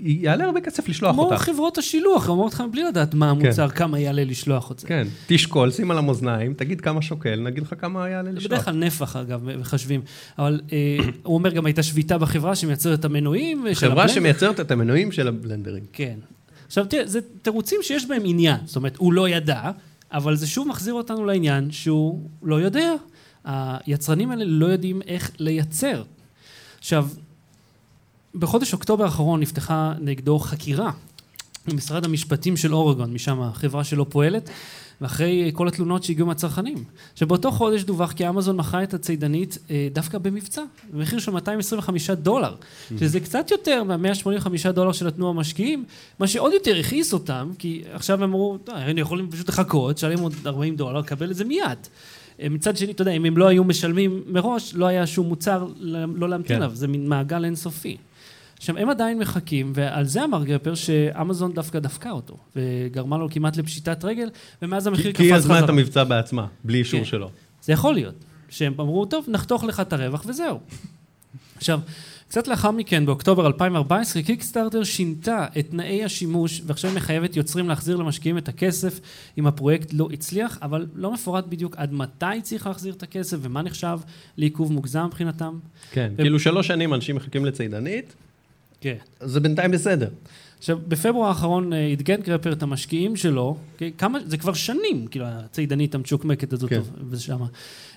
[0.00, 1.38] יעלה הרבה כסף לשלוח כמו אותה.
[1.38, 4.86] חברות השילוח, אומרות לך בלי לדעת מה המוצר, כמה יעלה לשלוח את זה.
[4.86, 8.52] כן, תשקול, שים על המאזניים, תגיד כמה שוקל, נגיד לך כמה יעלה זה לשלוח.
[8.52, 10.00] בדרך כלל נפח, אגב, מחשבים.
[10.38, 13.64] אבל אה, הוא אומר, גם הייתה שביתה בחברה שמייצרת את המנועים.
[13.68, 14.14] של חברה הבלנדר.
[14.14, 15.84] שמייצרת את המנועים של הבלנדרים.
[15.92, 16.18] כן.
[16.66, 18.56] עכשיו תראה, זה תירוצים שיש בהם עניין.
[18.64, 19.70] זאת אומרת, הוא לא ידע,
[20.12, 22.92] אבל זה שוב מחזיר אותנו לעניין שהוא לא יודע.
[23.44, 26.02] היצרנים האלה לא יודעים איך לייצר.
[26.78, 27.08] עכשיו,
[28.34, 30.90] בחודש אוקטובר האחרון נפתחה נגדו חקירה
[31.68, 34.50] במשרד המשפטים של אורגון, משם החברה שלו פועלת,
[35.00, 36.84] ואחרי כל התלונות שהגיעו מהצרכנים.
[37.14, 42.54] שבאותו חודש דווח כי אמזון מכרה את הצידנית אה, דווקא במבצע, במחיר של 225 דולר,
[42.98, 45.84] שזה קצת יותר מה-185 דולר שנתנו המשקיעים,
[46.18, 50.18] מה שעוד יותר הכעיס אותם, כי עכשיו הם אמרו, "טוב, היינו יכולים פשוט לחכות, תשלם
[50.18, 51.78] עוד 40 דולר, קבל את זה מיד.
[52.40, 55.66] אה, מצד שני, אתה יודע, אם הם לא היו משלמים מראש, לא היה שום מוצר
[56.14, 56.62] לא להמתין כן.
[56.62, 57.96] עליו, זה מין מעגל אינסופי.
[58.64, 63.56] עכשיו, הם עדיין מחכים, ועל זה אמר גרפר שאמזון דווקא דפקה אותו, וגרמה לו כמעט
[63.56, 64.28] לפשיטת רגל,
[64.62, 65.76] ומאז המחיר כי היא קפץ יזמה את חזרה.
[65.76, 67.06] המבצע בעצמה, בלי אישור כן.
[67.06, 67.30] שלו.
[67.62, 68.14] זה יכול להיות,
[68.48, 70.60] שהם אמרו, טוב, נחתוך לך את הרווח וזהו.
[71.56, 71.80] עכשיו,
[72.28, 77.96] קצת לאחר מכן, באוקטובר 2014, קיקסטארטר שינתה את תנאי השימוש, ועכשיו היא מחייבת יוצרים להחזיר
[77.96, 79.00] למשקיעים את הכסף
[79.38, 83.62] אם הפרויקט לא הצליח, אבל לא מפורט בדיוק עד מתי צריך להחזיר את הכסף ומה
[83.62, 83.98] נחשב
[84.36, 85.58] לעיכוב מוגזם מבחינתם.
[85.92, 88.14] כן, ו- כאילו שלוש שנים אנשים מחכים לצידנית,
[88.84, 88.96] כן.
[89.20, 90.08] זה בינתיים בסדר.
[90.58, 93.56] עכשיו, בפברואר האחרון אה, עדכן קרפר את המשקיעים שלו,
[93.98, 96.80] כמה, זה כבר שנים, כאילו, הצידנית המצ'וקמקת הזאת, כן.
[97.10, 97.46] ושמה,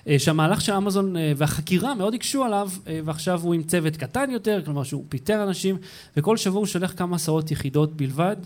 [0.08, 2.70] אה, שהמהלך של אמזון אה, והחקירה מאוד הקשו עליו,
[3.04, 5.76] ועכשיו הוא עם צוות קטן יותר, כלומר שהוא פיטר אנשים,
[6.16, 8.36] וכל שבוע הוא שולח כמה עשרות יחידות בלבד,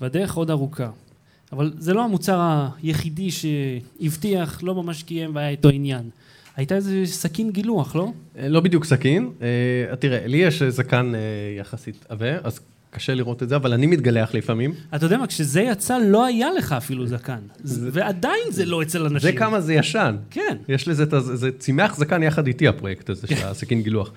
[0.00, 0.90] והדרך עוד ארוכה.
[1.52, 6.10] אבל זה לא המוצר היחידי שהבטיח, לא ממש קיים והיה איתו עניין.
[6.58, 8.12] הייתה איזה סכין גילוח, לא?
[8.38, 9.30] אה, לא בדיוק סכין.
[9.42, 11.20] אה, תראה, לי יש זקן אה,
[11.60, 12.60] יחסית עבה, אז
[12.90, 14.74] קשה לראות את זה, אבל אני מתגלח לפעמים.
[14.94, 19.02] אתה יודע מה, כשזה יצא לא היה לך אפילו זקן, זה- ועדיין זה לא אצל
[19.02, 19.18] אנשים.
[19.18, 20.16] זה כמה זה ישן.
[20.30, 20.56] כן.
[20.68, 21.14] יש לזה את.
[21.20, 24.12] זה צימח זקן יחד איתי, הפרויקט הזה של הסכין גילוח.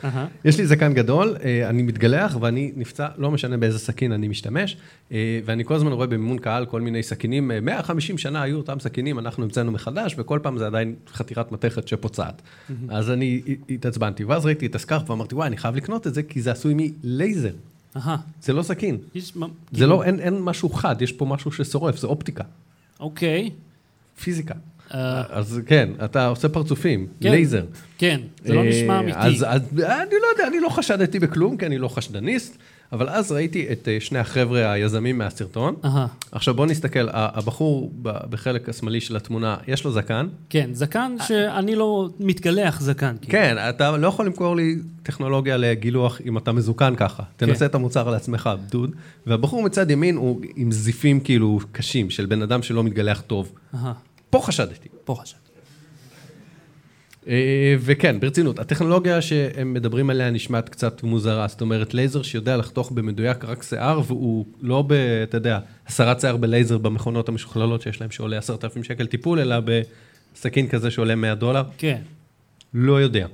[0.45, 4.77] יש לי זקן גדול, אה, אני מתגלח ואני נפצע, לא משנה באיזה סכין אני משתמש,
[5.11, 8.79] אה, ואני כל הזמן רואה במימון קהל כל מיני סכינים, אה, 150 שנה היו אותם
[8.79, 12.41] סכינים, אנחנו המצאנו מחדש, וכל פעם זה עדיין חתירת מתכת שפוצעת.
[12.89, 16.41] אז אני התעצבנתי, ואז ראיתי את הסקארף ואמרתי, וואי, אני חייב לקנות את זה, כי
[16.41, 17.51] זה עשוי מלייזר,
[17.95, 18.17] אהה.
[18.41, 18.97] זה לא סכין.
[19.15, 19.33] יש...
[19.33, 19.39] זה
[19.73, 22.43] כאילו, לא, אין, אין משהו חד, יש פה משהו ששורף, זה אופטיקה,
[22.99, 23.49] אוקיי.
[24.23, 24.55] פיזיקה.
[24.93, 27.31] אה, אז כן, אתה עושה פרצופים, כן.
[27.31, 27.65] לייזר.
[27.97, 29.17] כן, זה לא אה, נשמע אמיתי.
[29.19, 32.57] אז, אז אני לא יודע, אני לא חשדתי בכלום, כי אני לא חשדניסט,
[32.91, 35.75] אבל אז ראיתי את אה, שני החבר'ה היזמים מהסרטון.
[35.85, 36.07] אהה.
[36.31, 40.27] עכשיו בוא נסתכל, הבחור בחלק השמאלי של התמונה, יש לו זקן.
[40.49, 43.15] כן, זקן שאני לא מתגלח זקן.
[43.21, 43.31] כאילו.
[43.31, 47.23] כן, אתה לא יכול למכור לי טכנולוגיה לגילוח אם אתה מזוקן ככה.
[47.37, 48.91] תנסה את המוצר לעצמך, דוד.
[49.27, 53.51] והבחור מצד ימין הוא עם זיפים כאילו קשים, של בן אדם שלא מתגלח טוב.
[53.75, 53.93] אהה.
[54.29, 54.89] פה חשדתי.
[55.03, 55.37] פה חשב.
[57.27, 62.91] אה, וכן, ברצינות, הטכנולוגיה שהם מדברים עליה נשמעת קצת מוזרה, זאת אומרת לייזר שיודע לחתוך
[62.91, 68.11] במדויק רק שיער, והוא לא ב, אתה יודע, הסרת שיער בלייזר במכונות המשוכללות שיש להם
[68.11, 69.55] שעולה עשרת אלפים שקל טיפול, אלא
[70.35, 72.01] בסכין כזה שעולה 100 דולר, כן.
[72.73, 73.27] לא יודע.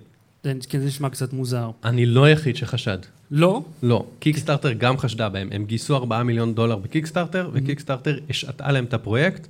[0.43, 1.71] כן, זה נשמע קצת מוזר.
[1.83, 2.97] אני לא היחיד שחשד.
[3.31, 3.63] לא?
[3.83, 8.93] לא, קיקסטארטר גם חשדה בהם, הם גייסו 4 מיליון דולר בקיקסטארטר, וקיקסטארטר השעתה להם את
[8.93, 9.47] הפרויקט,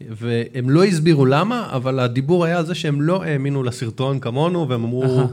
[0.00, 4.84] והם לא הסבירו למה, אבל הדיבור היה על זה שהם לא האמינו לסרטון כמונו, והם
[4.84, 5.28] אמרו.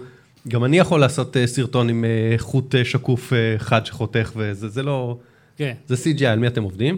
[0.48, 4.84] גם אני יכול לעשות אה, סרטון עם אה, חוט אה, שקוף חד שחותך, וזה זה
[4.84, 5.18] לא,
[5.58, 5.74] כן.
[5.88, 6.98] זה CGI, על מי אתם עובדים?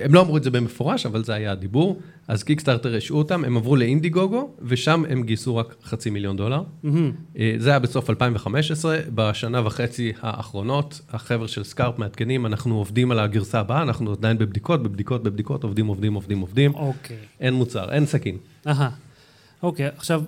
[0.00, 2.00] הם לא אמרו את זה במפורש, אבל זה היה הדיבור.
[2.28, 6.62] אז קיקסטארטר השעו אותם, הם עברו לאינדיגוגו, ושם הם גייסו רק חצי מיליון דולר.
[7.38, 13.18] אה, זה היה בסוף 2015, בשנה וחצי האחרונות, החבר'ה של סקארפ מעדכנים, אנחנו עובדים על
[13.18, 16.74] הגרסה הבאה, אנחנו עדיין בבדיקות, בבדיקות, בבדיקות, עובדים, עובדים, עובדים, עובדים.
[16.74, 17.16] אוקיי.
[17.40, 18.36] אין מוצר, אין סכין.
[18.66, 18.90] אהה.
[19.62, 20.22] אוקיי, עכשיו,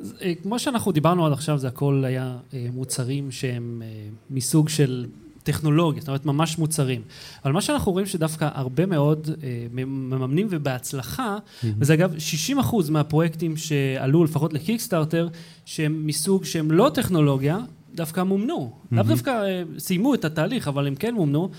[0.00, 3.82] ז- אה, כמו שאנחנו דיברנו עד עכשיו, זה הכל היה אה, מוצרים שהם
[4.30, 5.06] מסוג של
[5.42, 7.02] טכנולוגיה, זאת אומרת, ממש מוצרים.
[7.44, 12.14] אבל מה שאנחנו רואים שדווקא הרבה מאוד אה, מממנים ובהצלחה, וזה אגב
[12.58, 15.28] 60% מהפרויקטים שעלו לפחות לקיקסטארטר,
[15.64, 17.58] שהם מסוג שהם לא טכנולוגיה,
[17.94, 18.72] דווקא מומנו.
[18.92, 21.50] לאו דווקא אה, סיימו את התהליך, אבל הם כן מומנו,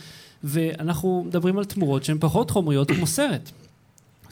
[0.43, 3.51] ואנחנו מדברים על תמורות שהן פחות חומריות כמו סרט.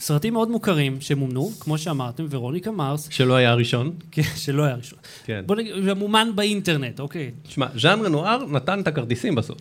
[0.02, 3.92] סרטים מאוד מוכרים שמומנו, כמו שאמרתם, ורוניקה מרס, שלא היה הראשון.
[4.10, 4.98] כן, שלא היה ראשון.
[5.24, 5.42] כן.
[5.46, 7.30] בוא נגיד, מומן באינטרנט, אוקיי.
[7.42, 9.58] תשמע, ז'אן רנואר נתן את הכרטיסים בסוף.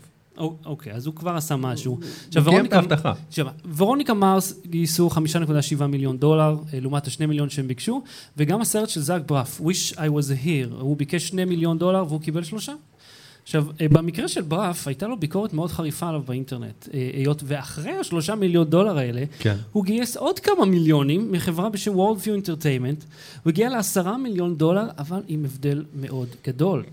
[0.65, 1.99] אוקיי, אז הוא כבר עשה משהו.
[2.27, 3.13] עכשיו, ורוניקה, ההבטחה.
[3.27, 5.09] עכשיו, ורוניקה מרס גייסו
[5.77, 8.03] 5.7 מיליון דולר, אה, לעומת ה-2 מיליון שהם ביקשו,
[8.37, 12.21] וגם הסרט של זאק ברף, Wish I was here, הוא ביקש 2 מיליון דולר והוא
[12.21, 12.73] קיבל שלושה.
[13.51, 17.91] עכשיו, אה, במקרה של בראף, הייתה לו ביקורת מאוד חריפה עליו באינטרנט, אה, היות ואחרי
[17.91, 19.55] השלושה מיליון דולר האלה, כן.
[19.71, 23.05] הוא גייס עוד כמה מיליונים מחברה בשם Worldview Entertainment,
[23.43, 26.83] הוא הגיע לעשרה מיליון דולר, אבל עם הבדל מאוד גדול.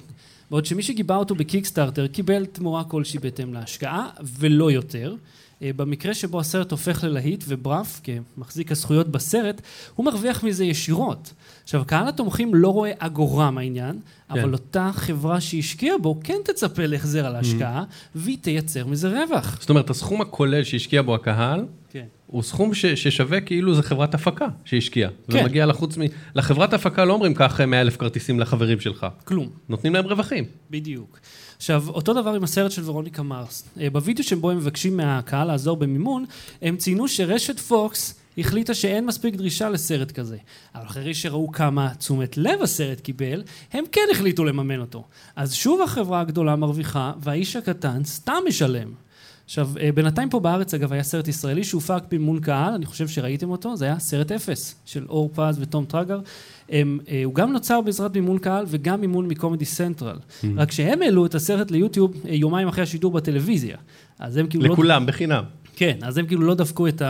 [0.51, 5.15] בעוד שמי שגיבה אותו בקיקסטארטר קיבל תמורה כלשהי בהתאם להשקעה, ולא יותר.
[5.63, 9.63] אה, במקרה שבו הסרט הופך ללהיט ובראף, כמחזיק הזכויות בסרט,
[9.95, 11.33] הוא מרוויח מזה ישירות.
[11.65, 14.01] עכשיו, קהל התומכים לא רואה אגורה מהעניין,
[14.35, 14.41] כן.
[14.41, 18.09] אבל אותה חברה שהשקיעה בו כן תצפה להחזר על ההשקעה, mm-hmm.
[18.15, 19.61] והיא תייצר מזה רווח.
[19.61, 22.05] זאת אומרת, הסכום הכולל שהשקיע בו הקהל, כן.
[22.27, 25.11] הוא סכום ש, ששווה כאילו זה חברת הפקה שהשקיעה.
[25.31, 25.39] כן.
[25.39, 26.03] ומגיע לחוץ מ...
[26.35, 29.07] לחברת הפקה לא אומרים קח 100 אלף כרטיסים לחברים שלך.
[29.25, 29.49] כלום.
[29.69, 30.45] נותנים להם רווחים.
[30.71, 31.19] בדיוק.
[31.59, 33.69] עכשיו, אותו דבר עם הסרט של ורוניקה מרס.
[33.81, 36.25] אה, בווידאו שבו הם מבקשים מהקהל לעזור במימון,
[36.63, 40.37] הם ציינו שרשת פוקס החליטה שאין מספיק דרישה לסרט כזה.
[40.75, 43.43] אבל אחרי שראו כמה תשומת לב הסרט קיבל,
[43.73, 45.05] הם כן החליטו לממן אותו.
[45.37, 49.08] אז שוב החברה הגדולה מרוויחה, והאיש הקטן סתם משלם.
[49.49, 53.51] עכשיו, אה, בינתיים פה בארץ, אגב, היה סרט ישראלי שהופק במימון קהל, אני חושב שראיתם
[53.51, 56.21] אותו, זה היה סרט אפס, של אור פז ותום טראגר.
[56.69, 60.17] הם, אה, הוא גם נוצר בעזרת מימון קהל וגם מימון מקומדי סנטרל.
[60.17, 60.47] Mm-hmm.
[60.57, 63.77] רק שהם העלו את הסרט ליוטיוב אה, יומיים אחרי השידור בטלוויזיה.
[64.19, 65.09] אז הם כאילו לא לכולם, לא...
[65.09, 65.45] בחינם.
[65.77, 67.03] כן, אז הם כאילו לא דפקו את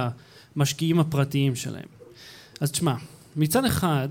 [0.57, 1.89] המשקיעים הפרטיים שלהם.
[2.61, 2.95] אז תשמע,
[3.37, 4.09] מצד אחד,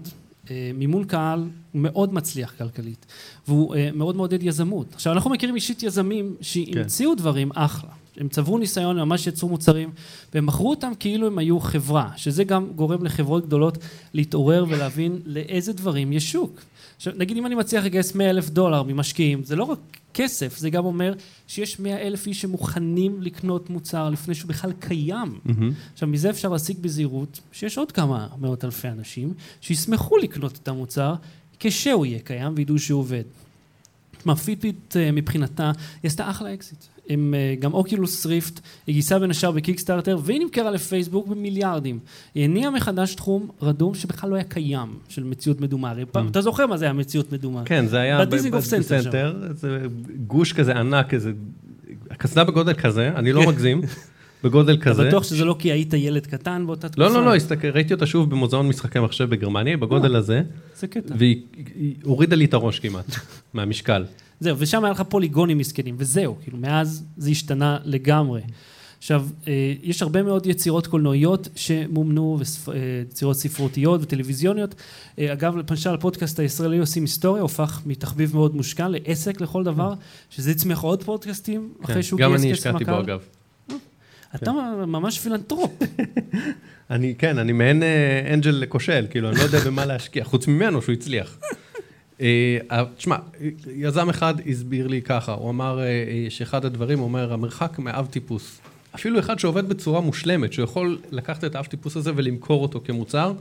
[0.74, 1.40] מימון קהל
[1.72, 3.06] הוא מאוד מצליח כלכלית,
[3.48, 4.94] והוא מאוד מעודד יזמות.
[4.94, 7.18] עכשיו, אנחנו מכירים אישית יזמים שהמציאו כן.
[7.18, 7.90] דברים אחלה.
[8.18, 9.90] הם צברו ניסיון, הם ממש יצרו מוצרים,
[10.34, 13.78] והם מכרו אותם כאילו הם היו חברה, שזה גם גורם לחברות גדולות
[14.14, 16.62] להתעורר ולהבין לאיזה דברים יש שוק.
[16.98, 19.80] עכשיו, נגיד אם אני מצליח לגייס 100 אלף דולר ממשקיעים, זה לא רק
[20.14, 21.14] כסף, זה גם אומר
[21.48, 25.40] שיש 100 אלף איש שמוכנים לקנות מוצר לפני שהוא בכלל קיים.
[25.46, 25.52] Mm-hmm.
[25.94, 31.14] עכשיו, מזה אפשר להסיק בזהירות שיש עוד כמה מאות אלפי אנשים שישמחו לקנות את המוצר
[31.60, 33.24] כשהוא יהיה קיים וידעו שהוא עובד.
[34.28, 35.72] מה, פיטביט אה, מבחינתה,
[36.04, 36.84] היא עשתה אחלה אקזיט.
[37.10, 42.00] עם אה, גם אוקילוס ריפט, היא גייסה בין השאר בקיקסטארטר, והיא נמכרה לפייסבוק במיליארדים.
[42.36, 45.90] היא הניעה מחדש תחום רדום שבכלל לא היה קיים, של מציאות מדומה.
[45.90, 46.30] הרי פעם, mm.
[46.30, 47.62] אתה זוכר מה זה היה מציאות מדומה?
[47.66, 49.80] כן, זה היה בדיזינגוף סנטר, זה
[50.28, 51.32] גוש כזה ענק, איזה...
[52.18, 53.48] קסדה בגודל כזה, אני לא כן.
[53.48, 53.82] מגזים.
[54.50, 55.02] בגודל כזה.
[55.02, 57.10] אתה בטוח שזה לא כי היית ילד קטן באותה תקופה?
[57.10, 60.42] לא, לא, לא, הסתכל, ראיתי אותה שוב במוזיאון משחקי מחשב בגרמניה, בגודל אה, הזה.
[60.76, 61.16] זה קטע.
[61.18, 61.42] והיא
[62.04, 63.16] הורידה לי את הראש כמעט,
[63.54, 64.06] מהמשקל.
[64.40, 68.42] זהו, ושם היה לך פוליגונים מסכנים, וזהו, כאילו, מאז זה השתנה לגמרי.
[68.98, 72.74] עכשיו, אה, יש הרבה מאוד יצירות קולנועיות שמומנו, אה,
[73.10, 74.76] יצירות ספרותיות וטלוויזיוניות.
[75.20, 79.94] אה, אגב, למשל, הפודקאסט הישראלי עושים היסטוריה, הופך מתחביב מאוד מושקע לעסק לכל דבר,
[80.30, 82.44] שזה יצמיח עוד פודקאסטים, כן, אחרי שהוא גייס כסף מקר.
[82.44, 83.20] גם אני השקעתי בו, אגב.
[84.36, 84.52] אתה.
[84.88, 85.72] ממש פילנטרופ.
[86.92, 87.84] אני, כן, אני מעין
[88.34, 91.38] angel כושל, כאילו, אני לא יודע במה להשקיע, חוץ ממנו שהוא הצליח.
[92.22, 93.16] אה, אה, תשמע,
[93.76, 98.62] יזם אחד הסביר לי ככה, הוא אמר אה, שאחד הדברים, הוא אומר, המרחק מאב טיפוס,
[98.96, 103.34] אפילו אחד שעובד בצורה מושלמת, שיכול לקחת את האב טיפוס הזה ולמכור אותו כמוצר,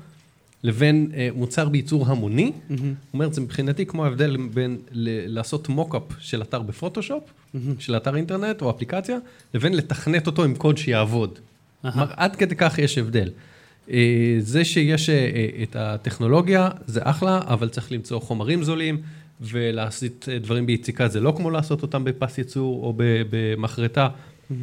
[0.66, 2.72] לבין מוצר בייצור המוני, mm-hmm.
[2.80, 4.78] הוא אומר, זה מבחינתי כמו ההבדל בין
[5.26, 7.58] לעשות mockup של אתר בפוטושופ, mm-hmm.
[7.78, 9.18] של אתר אינטרנט או אפליקציה,
[9.54, 11.38] לבין לתכנת אותו עם קוד שיעבוד.
[11.82, 13.30] כלומר, עד כדי כך יש הבדל.
[13.90, 19.02] אה, זה שיש אה, אה, את הטכנולוגיה זה אחלה, אבל צריך למצוא חומרים זולים
[19.40, 22.94] ולעשות דברים ביציקה, זה לא כמו לעשות אותם בפס ייצור או
[23.30, 24.08] במחרטה.
[24.08, 24.54] Mm-hmm.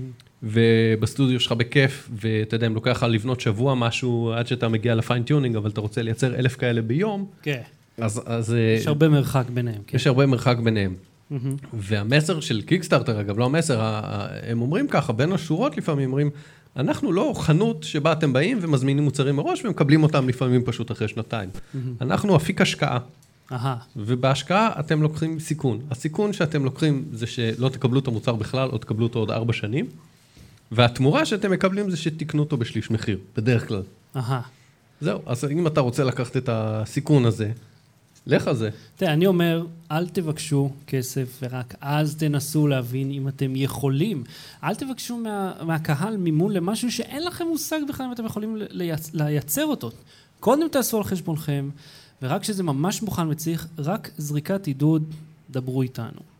[0.44, 5.00] ובסטודיו שלך בכיף, ואתה יודע, אם לוקח לך לבנות שבוע משהו עד שאתה מגיע ל
[5.00, 7.62] fine-tuning, אבל אתה רוצה לייצר אלף כאלה ביום, כן.
[7.98, 8.22] אז...
[8.26, 9.82] אז יש הרבה מרחק ביניהם.
[9.88, 9.98] כן.
[9.98, 10.96] יש הרבה מרחק ביניהם.
[11.32, 11.36] Mm-hmm.
[11.74, 13.80] והמסר של קיקסטארטר, אגב, לא המסר,
[14.48, 16.30] הם אומרים ככה, בין השורות לפעמים אומרים,
[16.78, 21.50] אנחנו לא חנות שבה אתם באים ומזמינים מוצרים מראש ומקבלים אותם לפעמים פשוט אחרי שנתיים.
[22.02, 23.00] אנחנו אפיק השקעה.
[23.96, 25.80] ובהשקעה אתם לוקחים סיכון.
[25.92, 29.86] הסיכון שאתם לוקחים זה שלא תקבלו את המוצר בכלל או תקבלו אותו עוד ארבע שנים,
[30.76, 33.84] והתמורה שאתם מקבלים זה שתקנו אותו בשליש מחיר, בדרך כלל.
[35.02, 37.52] זהו, אז אם אתה רוצה לקחת את הסיכון הזה,
[38.28, 38.70] לך על זה.
[38.96, 44.24] תראה, אני אומר, אל תבקשו כסף, ורק אז תנסו להבין אם אתם יכולים.
[44.64, 49.66] אל תבקשו מה, מהקהל מימון למשהו שאין לכם מושג בכלל אם אתם יכולים לייצ, לייצר
[49.66, 49.92] אותו.
[50.40, 51.70] קודם תעשו על חשבונכם,
[52.22, 55.04] ורק כשזה ממש מוכן וצריך, רק זריקת עידוד,
[55.52, 56.33] דברו איתנו.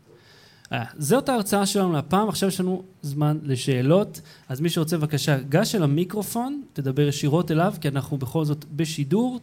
[0.72, 5.74] אה, זאת ההרצאה שלנו להפעם, עכשיו יש לנו זמן לשאלות, אז מי שרוצה בבקשה, גש
[5.74, 9.40] אל המיקרופון, תדבר ישירות אליו, כי אנחנו בכל זאת בשידור,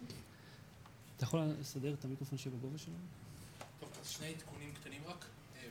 [1.21, 2.97] אתה יכול לסדר את המיקרופון שבגובה שלנו?
[3.79, 5.25] טוב, אז שני עדכונים קטנים רק.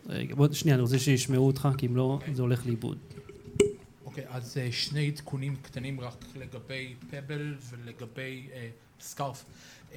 [0.07, 2.21] רגע, בוא, שנייה, אני רוצה שישמעו אותך, כי אם לא, okay.
[2.21, 2.35] אוקיי.
[2.35, 2.99] זה הולך לאיבוד.
[4.05, 8.49] אוקיי, okay, אז uh, שני עדכונים קטנים רק לגבי פבל ולגבי
[9.01, 9.45] סקארף.
[9.91, 9.95] Uh,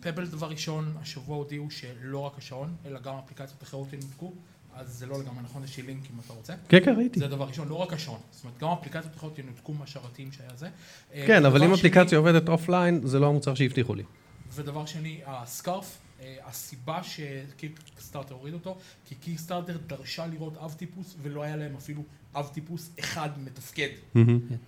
[0.00, 4.32] פבל, דבר ראשון, השבוע הודיעו שלא רק השעון, אלא גם אפליקציות אחרות ינותקו.
[4.76, 6.54] אז זה לא לגמרי נכון, יש לי לינק אם אתה רוצה.
[6.68, 7.20] כן, כן, ראיתי.
[7.20, 8.18] זה דבר ראשון, לא רק השעון.
[8.30, 10.68] זאת אומרת, גם האפליקציות יכולות ינותקו מהשרתים שהיה זה.
[11.14, 14.02] אה, כן, אבל אם אפליקציה עובדת offline, זה לא המוצר שהבטיחו לי.
[14.54, 21.42] ודבר שני, הסקארפ, אה, הסיבה שקיקסטארטר הוריד אותו, כי קיקסטארטר דרשה לראות אב טיפוס, ולא
[21.42, 22.02] היה להם אפילו
[22.36, 23.88] אב טיפוס אחד מתפקד.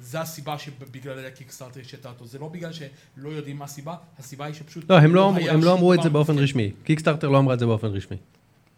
[0.00, 2.26] זה הסיבה שבגלל קיקסטארטר השעתה אותו.
[2.26, 4.90] זה לא בגלל שלא יודעים מה הסיבה, הסיבה היא שפשוט...
[4.90, 6.38] לא, הם לא אמרו- לא שום אמרו את זה באופן.
[6.38, 6.72] רשמי.
[6.84, 8.16] קיקסטארטר לא אמרה את זה באופן רשמי.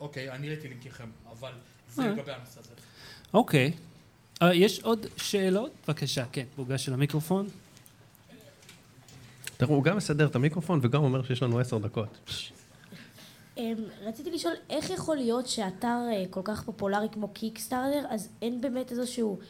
[0.01, 1.53] אוקיי, אני ראיתי לינקיכם, אבל
[1.95, 2.09] זה אה.
[2.09, 2.75] לגבי הנושא הזה.
[3.35, 3.73] אוקיי.
[4.43, 5.73] אה, יש עוד שאלות?
[5.89, 7.49] בבקשה, כן, בוגש של המיקרופון.
[9.57, 12.31] תראו, הוא גם מסדר את המיקרופון וגם אומר שיש לנו עשר דקות.
[13.57, 18.61] אמ, רציתי לשאול, איך יכול להיות שאתר אה, כל כך פופולרי כמו קיקסטארטר, אז אין
[18.61, 19.45] באמת איזשהו אה,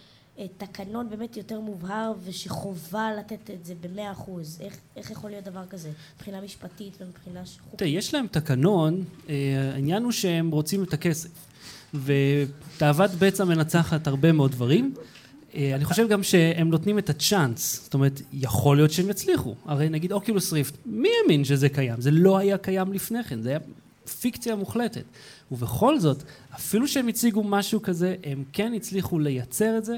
[0.58, 4.58] תקנון באמת יותר מובהר ושחובה לתת את זה במאה אחוז?
[4.60, 5.90] איך, איך יכול להיות דבר כזה?
[6.16, 7.78] מבחינה משפטית ומבחינה חוקית?
[7.78, 9.34] תראה, יש להם תקנון, אה,
[9.74, 11.30] העניין הוא שהם רוצים את הכסף.
[11.94, 14.94] ותאוות בצע מנצחת הרבה מאוד דברים.
[15.54, 19.54] אה, אני חושב גם שהם נותנים את הצ'אנס, זאת אומרת, יכול להיות שהם יצליחו.
[19.66, 22.00] הרי נגיד אוקילוס ריפט, מי האמין שזה קיים?
[22.00, 23.58] זה לא היה קיים לפני כן, זה היה
[24.20, 25.04] פיקציה מוחלטת.
[25.52, 26.22] ובכל זאת,
[26.54, 29.96] אפילו שהם הציגו משהו כזה, הם כן הצליחו לייצר את זה,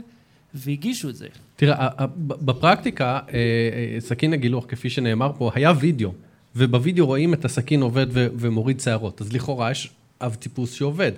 [0.55, 1.27] והגישו את זה.
[1.57, 6.13] תראה, בפרקטיקה, אה, אה, סכין הגילוח, כפי שנאמר פה, היה וידאו,
[6.57, 11.13] ובווידאו רואים את הסכין עובד ומוריד שערות, אז לכאורה יש אב טיפוס שעובד.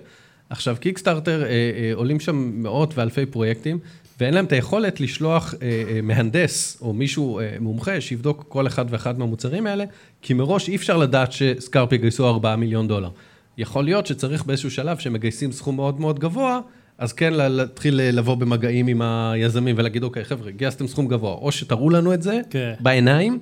[0.50, 3.78] עכשיו, קיקסטארטר, אה, עולים שם מאות ואלפי פרויקטים,
[4.20, 5.54] ואין להם את היכולת לשלוח
[6.02, 9.84] מהנדס או מישהו מומחה שיבדוק כל אחד ואחד מהמוצרים האלה,
[10.22, 13.10] כי מראש אי אפשר לדעת שסקארפ יגייסו 4 מיליון דולר.
[13.58, 16.60] יכול להיות שצריך באיזשהו שלב שמגייסים סכום מאוד מאוד גבוה,
[17.02, 21.52] אז כן לה- להתחיל לבוא במגעים עם היזמים ולהגיד, אוקיי, חבר'ה, גייסתם סכום גבוה, או
[21.52, 22.72] שתראו לנו את זה כן.
[22.80, 23.38] בעיניים,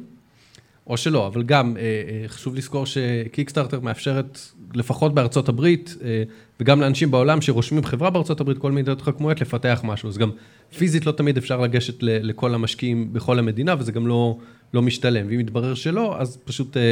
[0.87, 4.39] או שלא, אבל גם אה, אה, חשוב לזכור שקיקסטארטר מאפשרת,
[4.75, 6.23] לפחות בארצות הברית, אה,
[6.61, 10.09] וגם לאנשים בעולם שרושמים חברה בארצות הברית, כל מיני התחכמויות, לפתח משהו.
[10.09, 10.31] אז גם
[10.79, 14.37] פיזית לא תמיד אפשר לגשת לכל המשקיעים בכל המדינה, וזה גם לא,
[14.75, 15.27] לא משתלם.
[15.29, 16.83] ואם יתברר שלא, אז פשוט אה,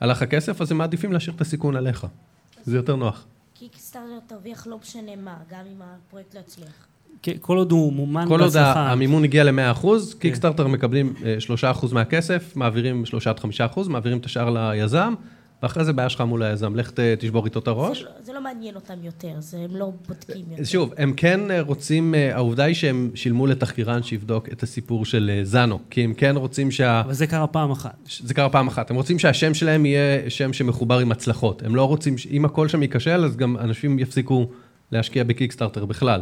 [0.00, 2.06] הלך הכסף, אז הם מעדיפים להשאיר את הסיכון עליך.
[2.64, 3.26] זה יותר נוח.
[3.54, 6.86] קיקסטארטר תרוויח לא משנה מה, גם אם הפרויקט לא יצליח.
[7.22, 8.92] כן, כל עוד הוא מומן כל עוד בהצלחה.
[8.92, 10.18] המימון הגיע ל-100%, כן.
[10.18, 11.36] קיקסטארטר מקבלים אה,
[11.82, 15.14] 3% מהכסף, מעבירים 3 עד 5%, מעבירים את השאר ליזם,
[15.62, 17.98] ואחרי זה בעיה שלך מול היזם, לך תשבור איתו את הראש.
[17.98, 20.64] זה, לא, זה לא מעניין אותם יותר, זה, הם לא בודקים יותר.
[20.64, 25.30] שוב, הם כן אה, רוצים, אה, העובדה היא שהם שילמו לתחקירן שיבדוק את הסיפור של
[25.34, 27.00] אה, זאנו, כי הם כן רוצים שה...
[27.00, 27.96] אבל זה קרה פעם אחת.
[28.24, 31.62] זה קרה פעם אחת, הם רוצים שהשם שלהם יהיה שם שמחובר עם הצלחות.
[31.62, 34.48] הם לא רוצים, ש- אם הכל שם ייכשל, אז גם אנשים יפסיקו
[34.92, 36.20] להשקיע בקיקסטארטר בכלל.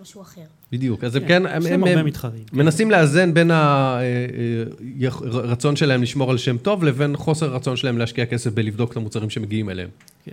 [0.00, 0.44] משהו אחר.
[0.72, 2.44] בדיוק, אז הם כן, הם, להם הם, הם מתחרים.
[2.52, 8.52] מנסים לאזן בין הרצון שלהם לשמור על שם טוב, לבין חוסר הרצון שלהם להשקיע כסף
[8.52, 9.88] בלבדוק את המוצרים שמגיעים אליהם.
[10.24, 10.32] כן.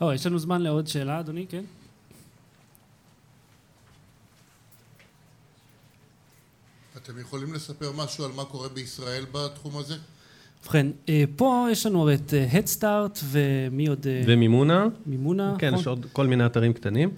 [0.00, 1.62] או, יש לנו זמן לעוד שאלה, אדוני, כן?
[6.96, 9.94] אתם יכולים לספר משהו על מה קורה בישראל בתחום הזה?
[10.62, 14.06] ובכן, אה, פה יש לנו הרי את אה, Head Start ומי עוד?
[14.06, 15.80] אה, ומימונה, מימונה, כן, נכון?
[15.80, 17.10] יש עוד כל מיני אתרים קטנים.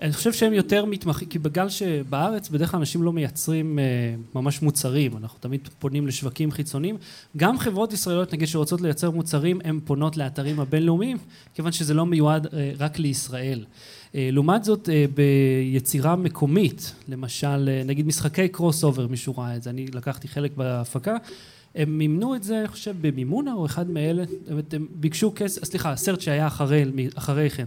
[0.00, 3.84] אני חושב שהם יותר מתמחים, כי בגלל שבארץ בדרך כלל אנשים לא מייצרים אה,
[4.34, 6.96] ממש מוצרים, אנחנו תמיד פונים לשווקים חיצוניים.
[7.36, 11.16] גם חברות ישראליות, נגיד, שרוצות לייצר מוצרים, הן פונות לאתרים הבינלאומיים,
[11.54, 13.64] כיוון שזה לא מיועד אה, רק לישראל.
[14.14, 19.70] אה, לעומת זאת, אה, ביצירה מקומית, למשל, אה, נגיד משחקי crossover, מישהו ראה את זה,
[19.70, 21.16] אני לקחתי חלק בהפקה.
[21.74, 24.24] הם מימנו את זה, אני חושב, במימונה או אחד מאלה,
[24.72, 27.66] הם ביקשו כסף, סליחה, הסרט שהיה אחרי, אחרי כן.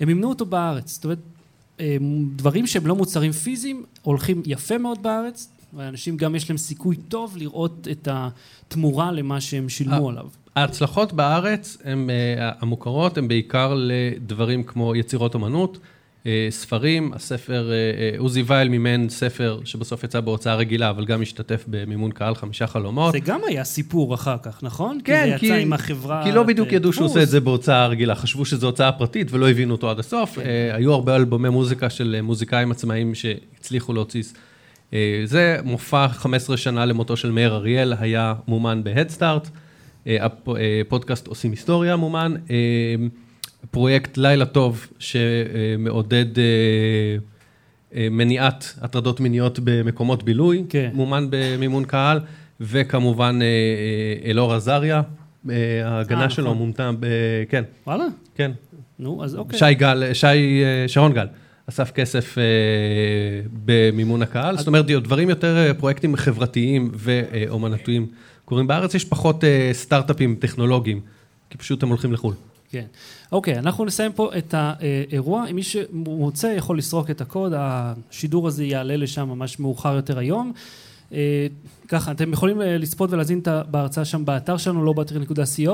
[0.00, 1.18] הם מימנו אותו בארץ, זאת אומרת,
[2.36, 7.36] דברים שהם לא מוצרים פיזיים, הולכים יפה מאוד בארץ, ואנשים גם יש להם סיכוי טוב
[7.36, 10.26] לראות את התמורה למה שהם שילמו עליו.
[10.56, 15.78] ההצלחות בארץ, הן, אה, המוכרות, הן בעיקר לדברים כמו יצירות אמנות,
[16.50, 21.64] ספרים, הספר, אה, אה, עוזי וייל מימן ספר שבסוף יצא בהוצאה רגילה, אבל גם השתתף
[21.66, 23.12] במימון קהל חמישה חלומות.
[23.12, 24.98] זה גם היה סיפור אחר כך, נכון?
[25.04, 26.24] כן, כי זה יצא עם החברה...
[26.24, 27.06] כי לא בדיוק ידעו שהוא.
[27.06, 30.34] עושה את זה בהוצאה רגילה, חשבו שזו הוצאה פרטית ולא הבינו אותו עד הסוף.
[30.34, 30.40] כן.
[30.40, 34.22] אה, היו הרבה אלבומי מוזיקה של אה, מוזיקאים עצמאיים שהצליחו להוציא.
[34.94, 39.48] אה, זה מופע 15 שנה למותו של מאיר אריאל, היה מומן בהדסטארט.
[40.06, 42.34] הפודקאסט עושים היסטוריה מומן.
[43.70, 46.44] פרויקט לילה טוב שמעודד אה,
[47.94, 50.90] אה, מניעת הטרדות מיניות במקומות בילוי, כן.
[50.94, 52.20] מומן במימון קהל,
[52.60, 55.02] וכמובן אה, אלאור עזריה,
[55.84, 56.58] ההגנה אה, שלו נכון.
[56.58, 57.06] מונתה ב...
[57.48, 58.04] כן, וואלה?
[58.34, 58.50] כן.
[58.98, 59.58] נו, אז אוקיי.
[59.58, 61.26] שי גל, שי, שרון גל,
[61.68, 62.44] אסף כסף אה,
[63.64, 68.06] במימון הקהל, זאת אומרת, דברים יותר, פרויקטים חברתיים ואומנותיים
[68.44, 71.00] קורים בארץ, יש פחות אה, סטארט-אפים טכנולוגיים,
[71.50, 72.34] כי פשוט הם הולכים לחו"ל.
[72.72, 72.86] כן.
[73.32, 75.44] אוקיי, אנחנו נסיים פה את האירוע.
[75.54, 80.52] מי שרוצה יכול לסרוק את הקוד, השידור הזה יעלה לשם ממש מאוחר יותר היום.
[81.12, 81.46] אה,
[81.88, 83.40] ככה, אתם יכולים אה, לצפות ולהזין
[83.70, 85.70] בהרצאה שם באתר שלנו, לא באתר.co,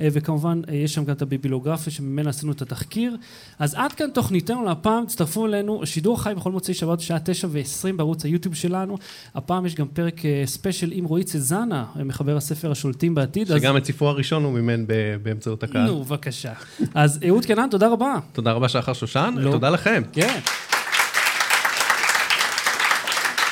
[0.00, 3.16] אה, וכמובן יש שם גם את הביבילוגרפיה שממנה עשינו את התחקיר.
[3.58, 7.96] אז עד כאן תוכניתנו להפעם, תצטרפו אלינו, שידור חי בכל מוצאי שבת בשעה תשע ועשרים
[7.96, 8.96] בערוץ היוטיוב שלנו.
[9.34, 13.46] הפעם יש גם פרק ספיישל עם רועי צזנה, מחבר הספר השולטים בעתיד.
[13.46, 13.82] שגם אז...
[13.82, 14.84] את ספרו הראשון הוא מימן
[15.22, 15.86] באמצעות הקהל.
[15.86, 16.52] נו, בבקשה.
[16.94, 18.18] אז אהוד קנן, תודה רבה.
[18.32, 19.50] תודה רבה שחר שושן, לא.
[19.50, 20.02] תודה לכם.
[20.12, 20.40] כן.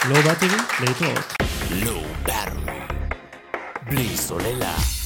[0.09, 0.47] לא באתי
[0.81, 1.35] להתראות.
[1.71, 2.71] לא באתי.
[3.83, 4.98] בלי סוללה.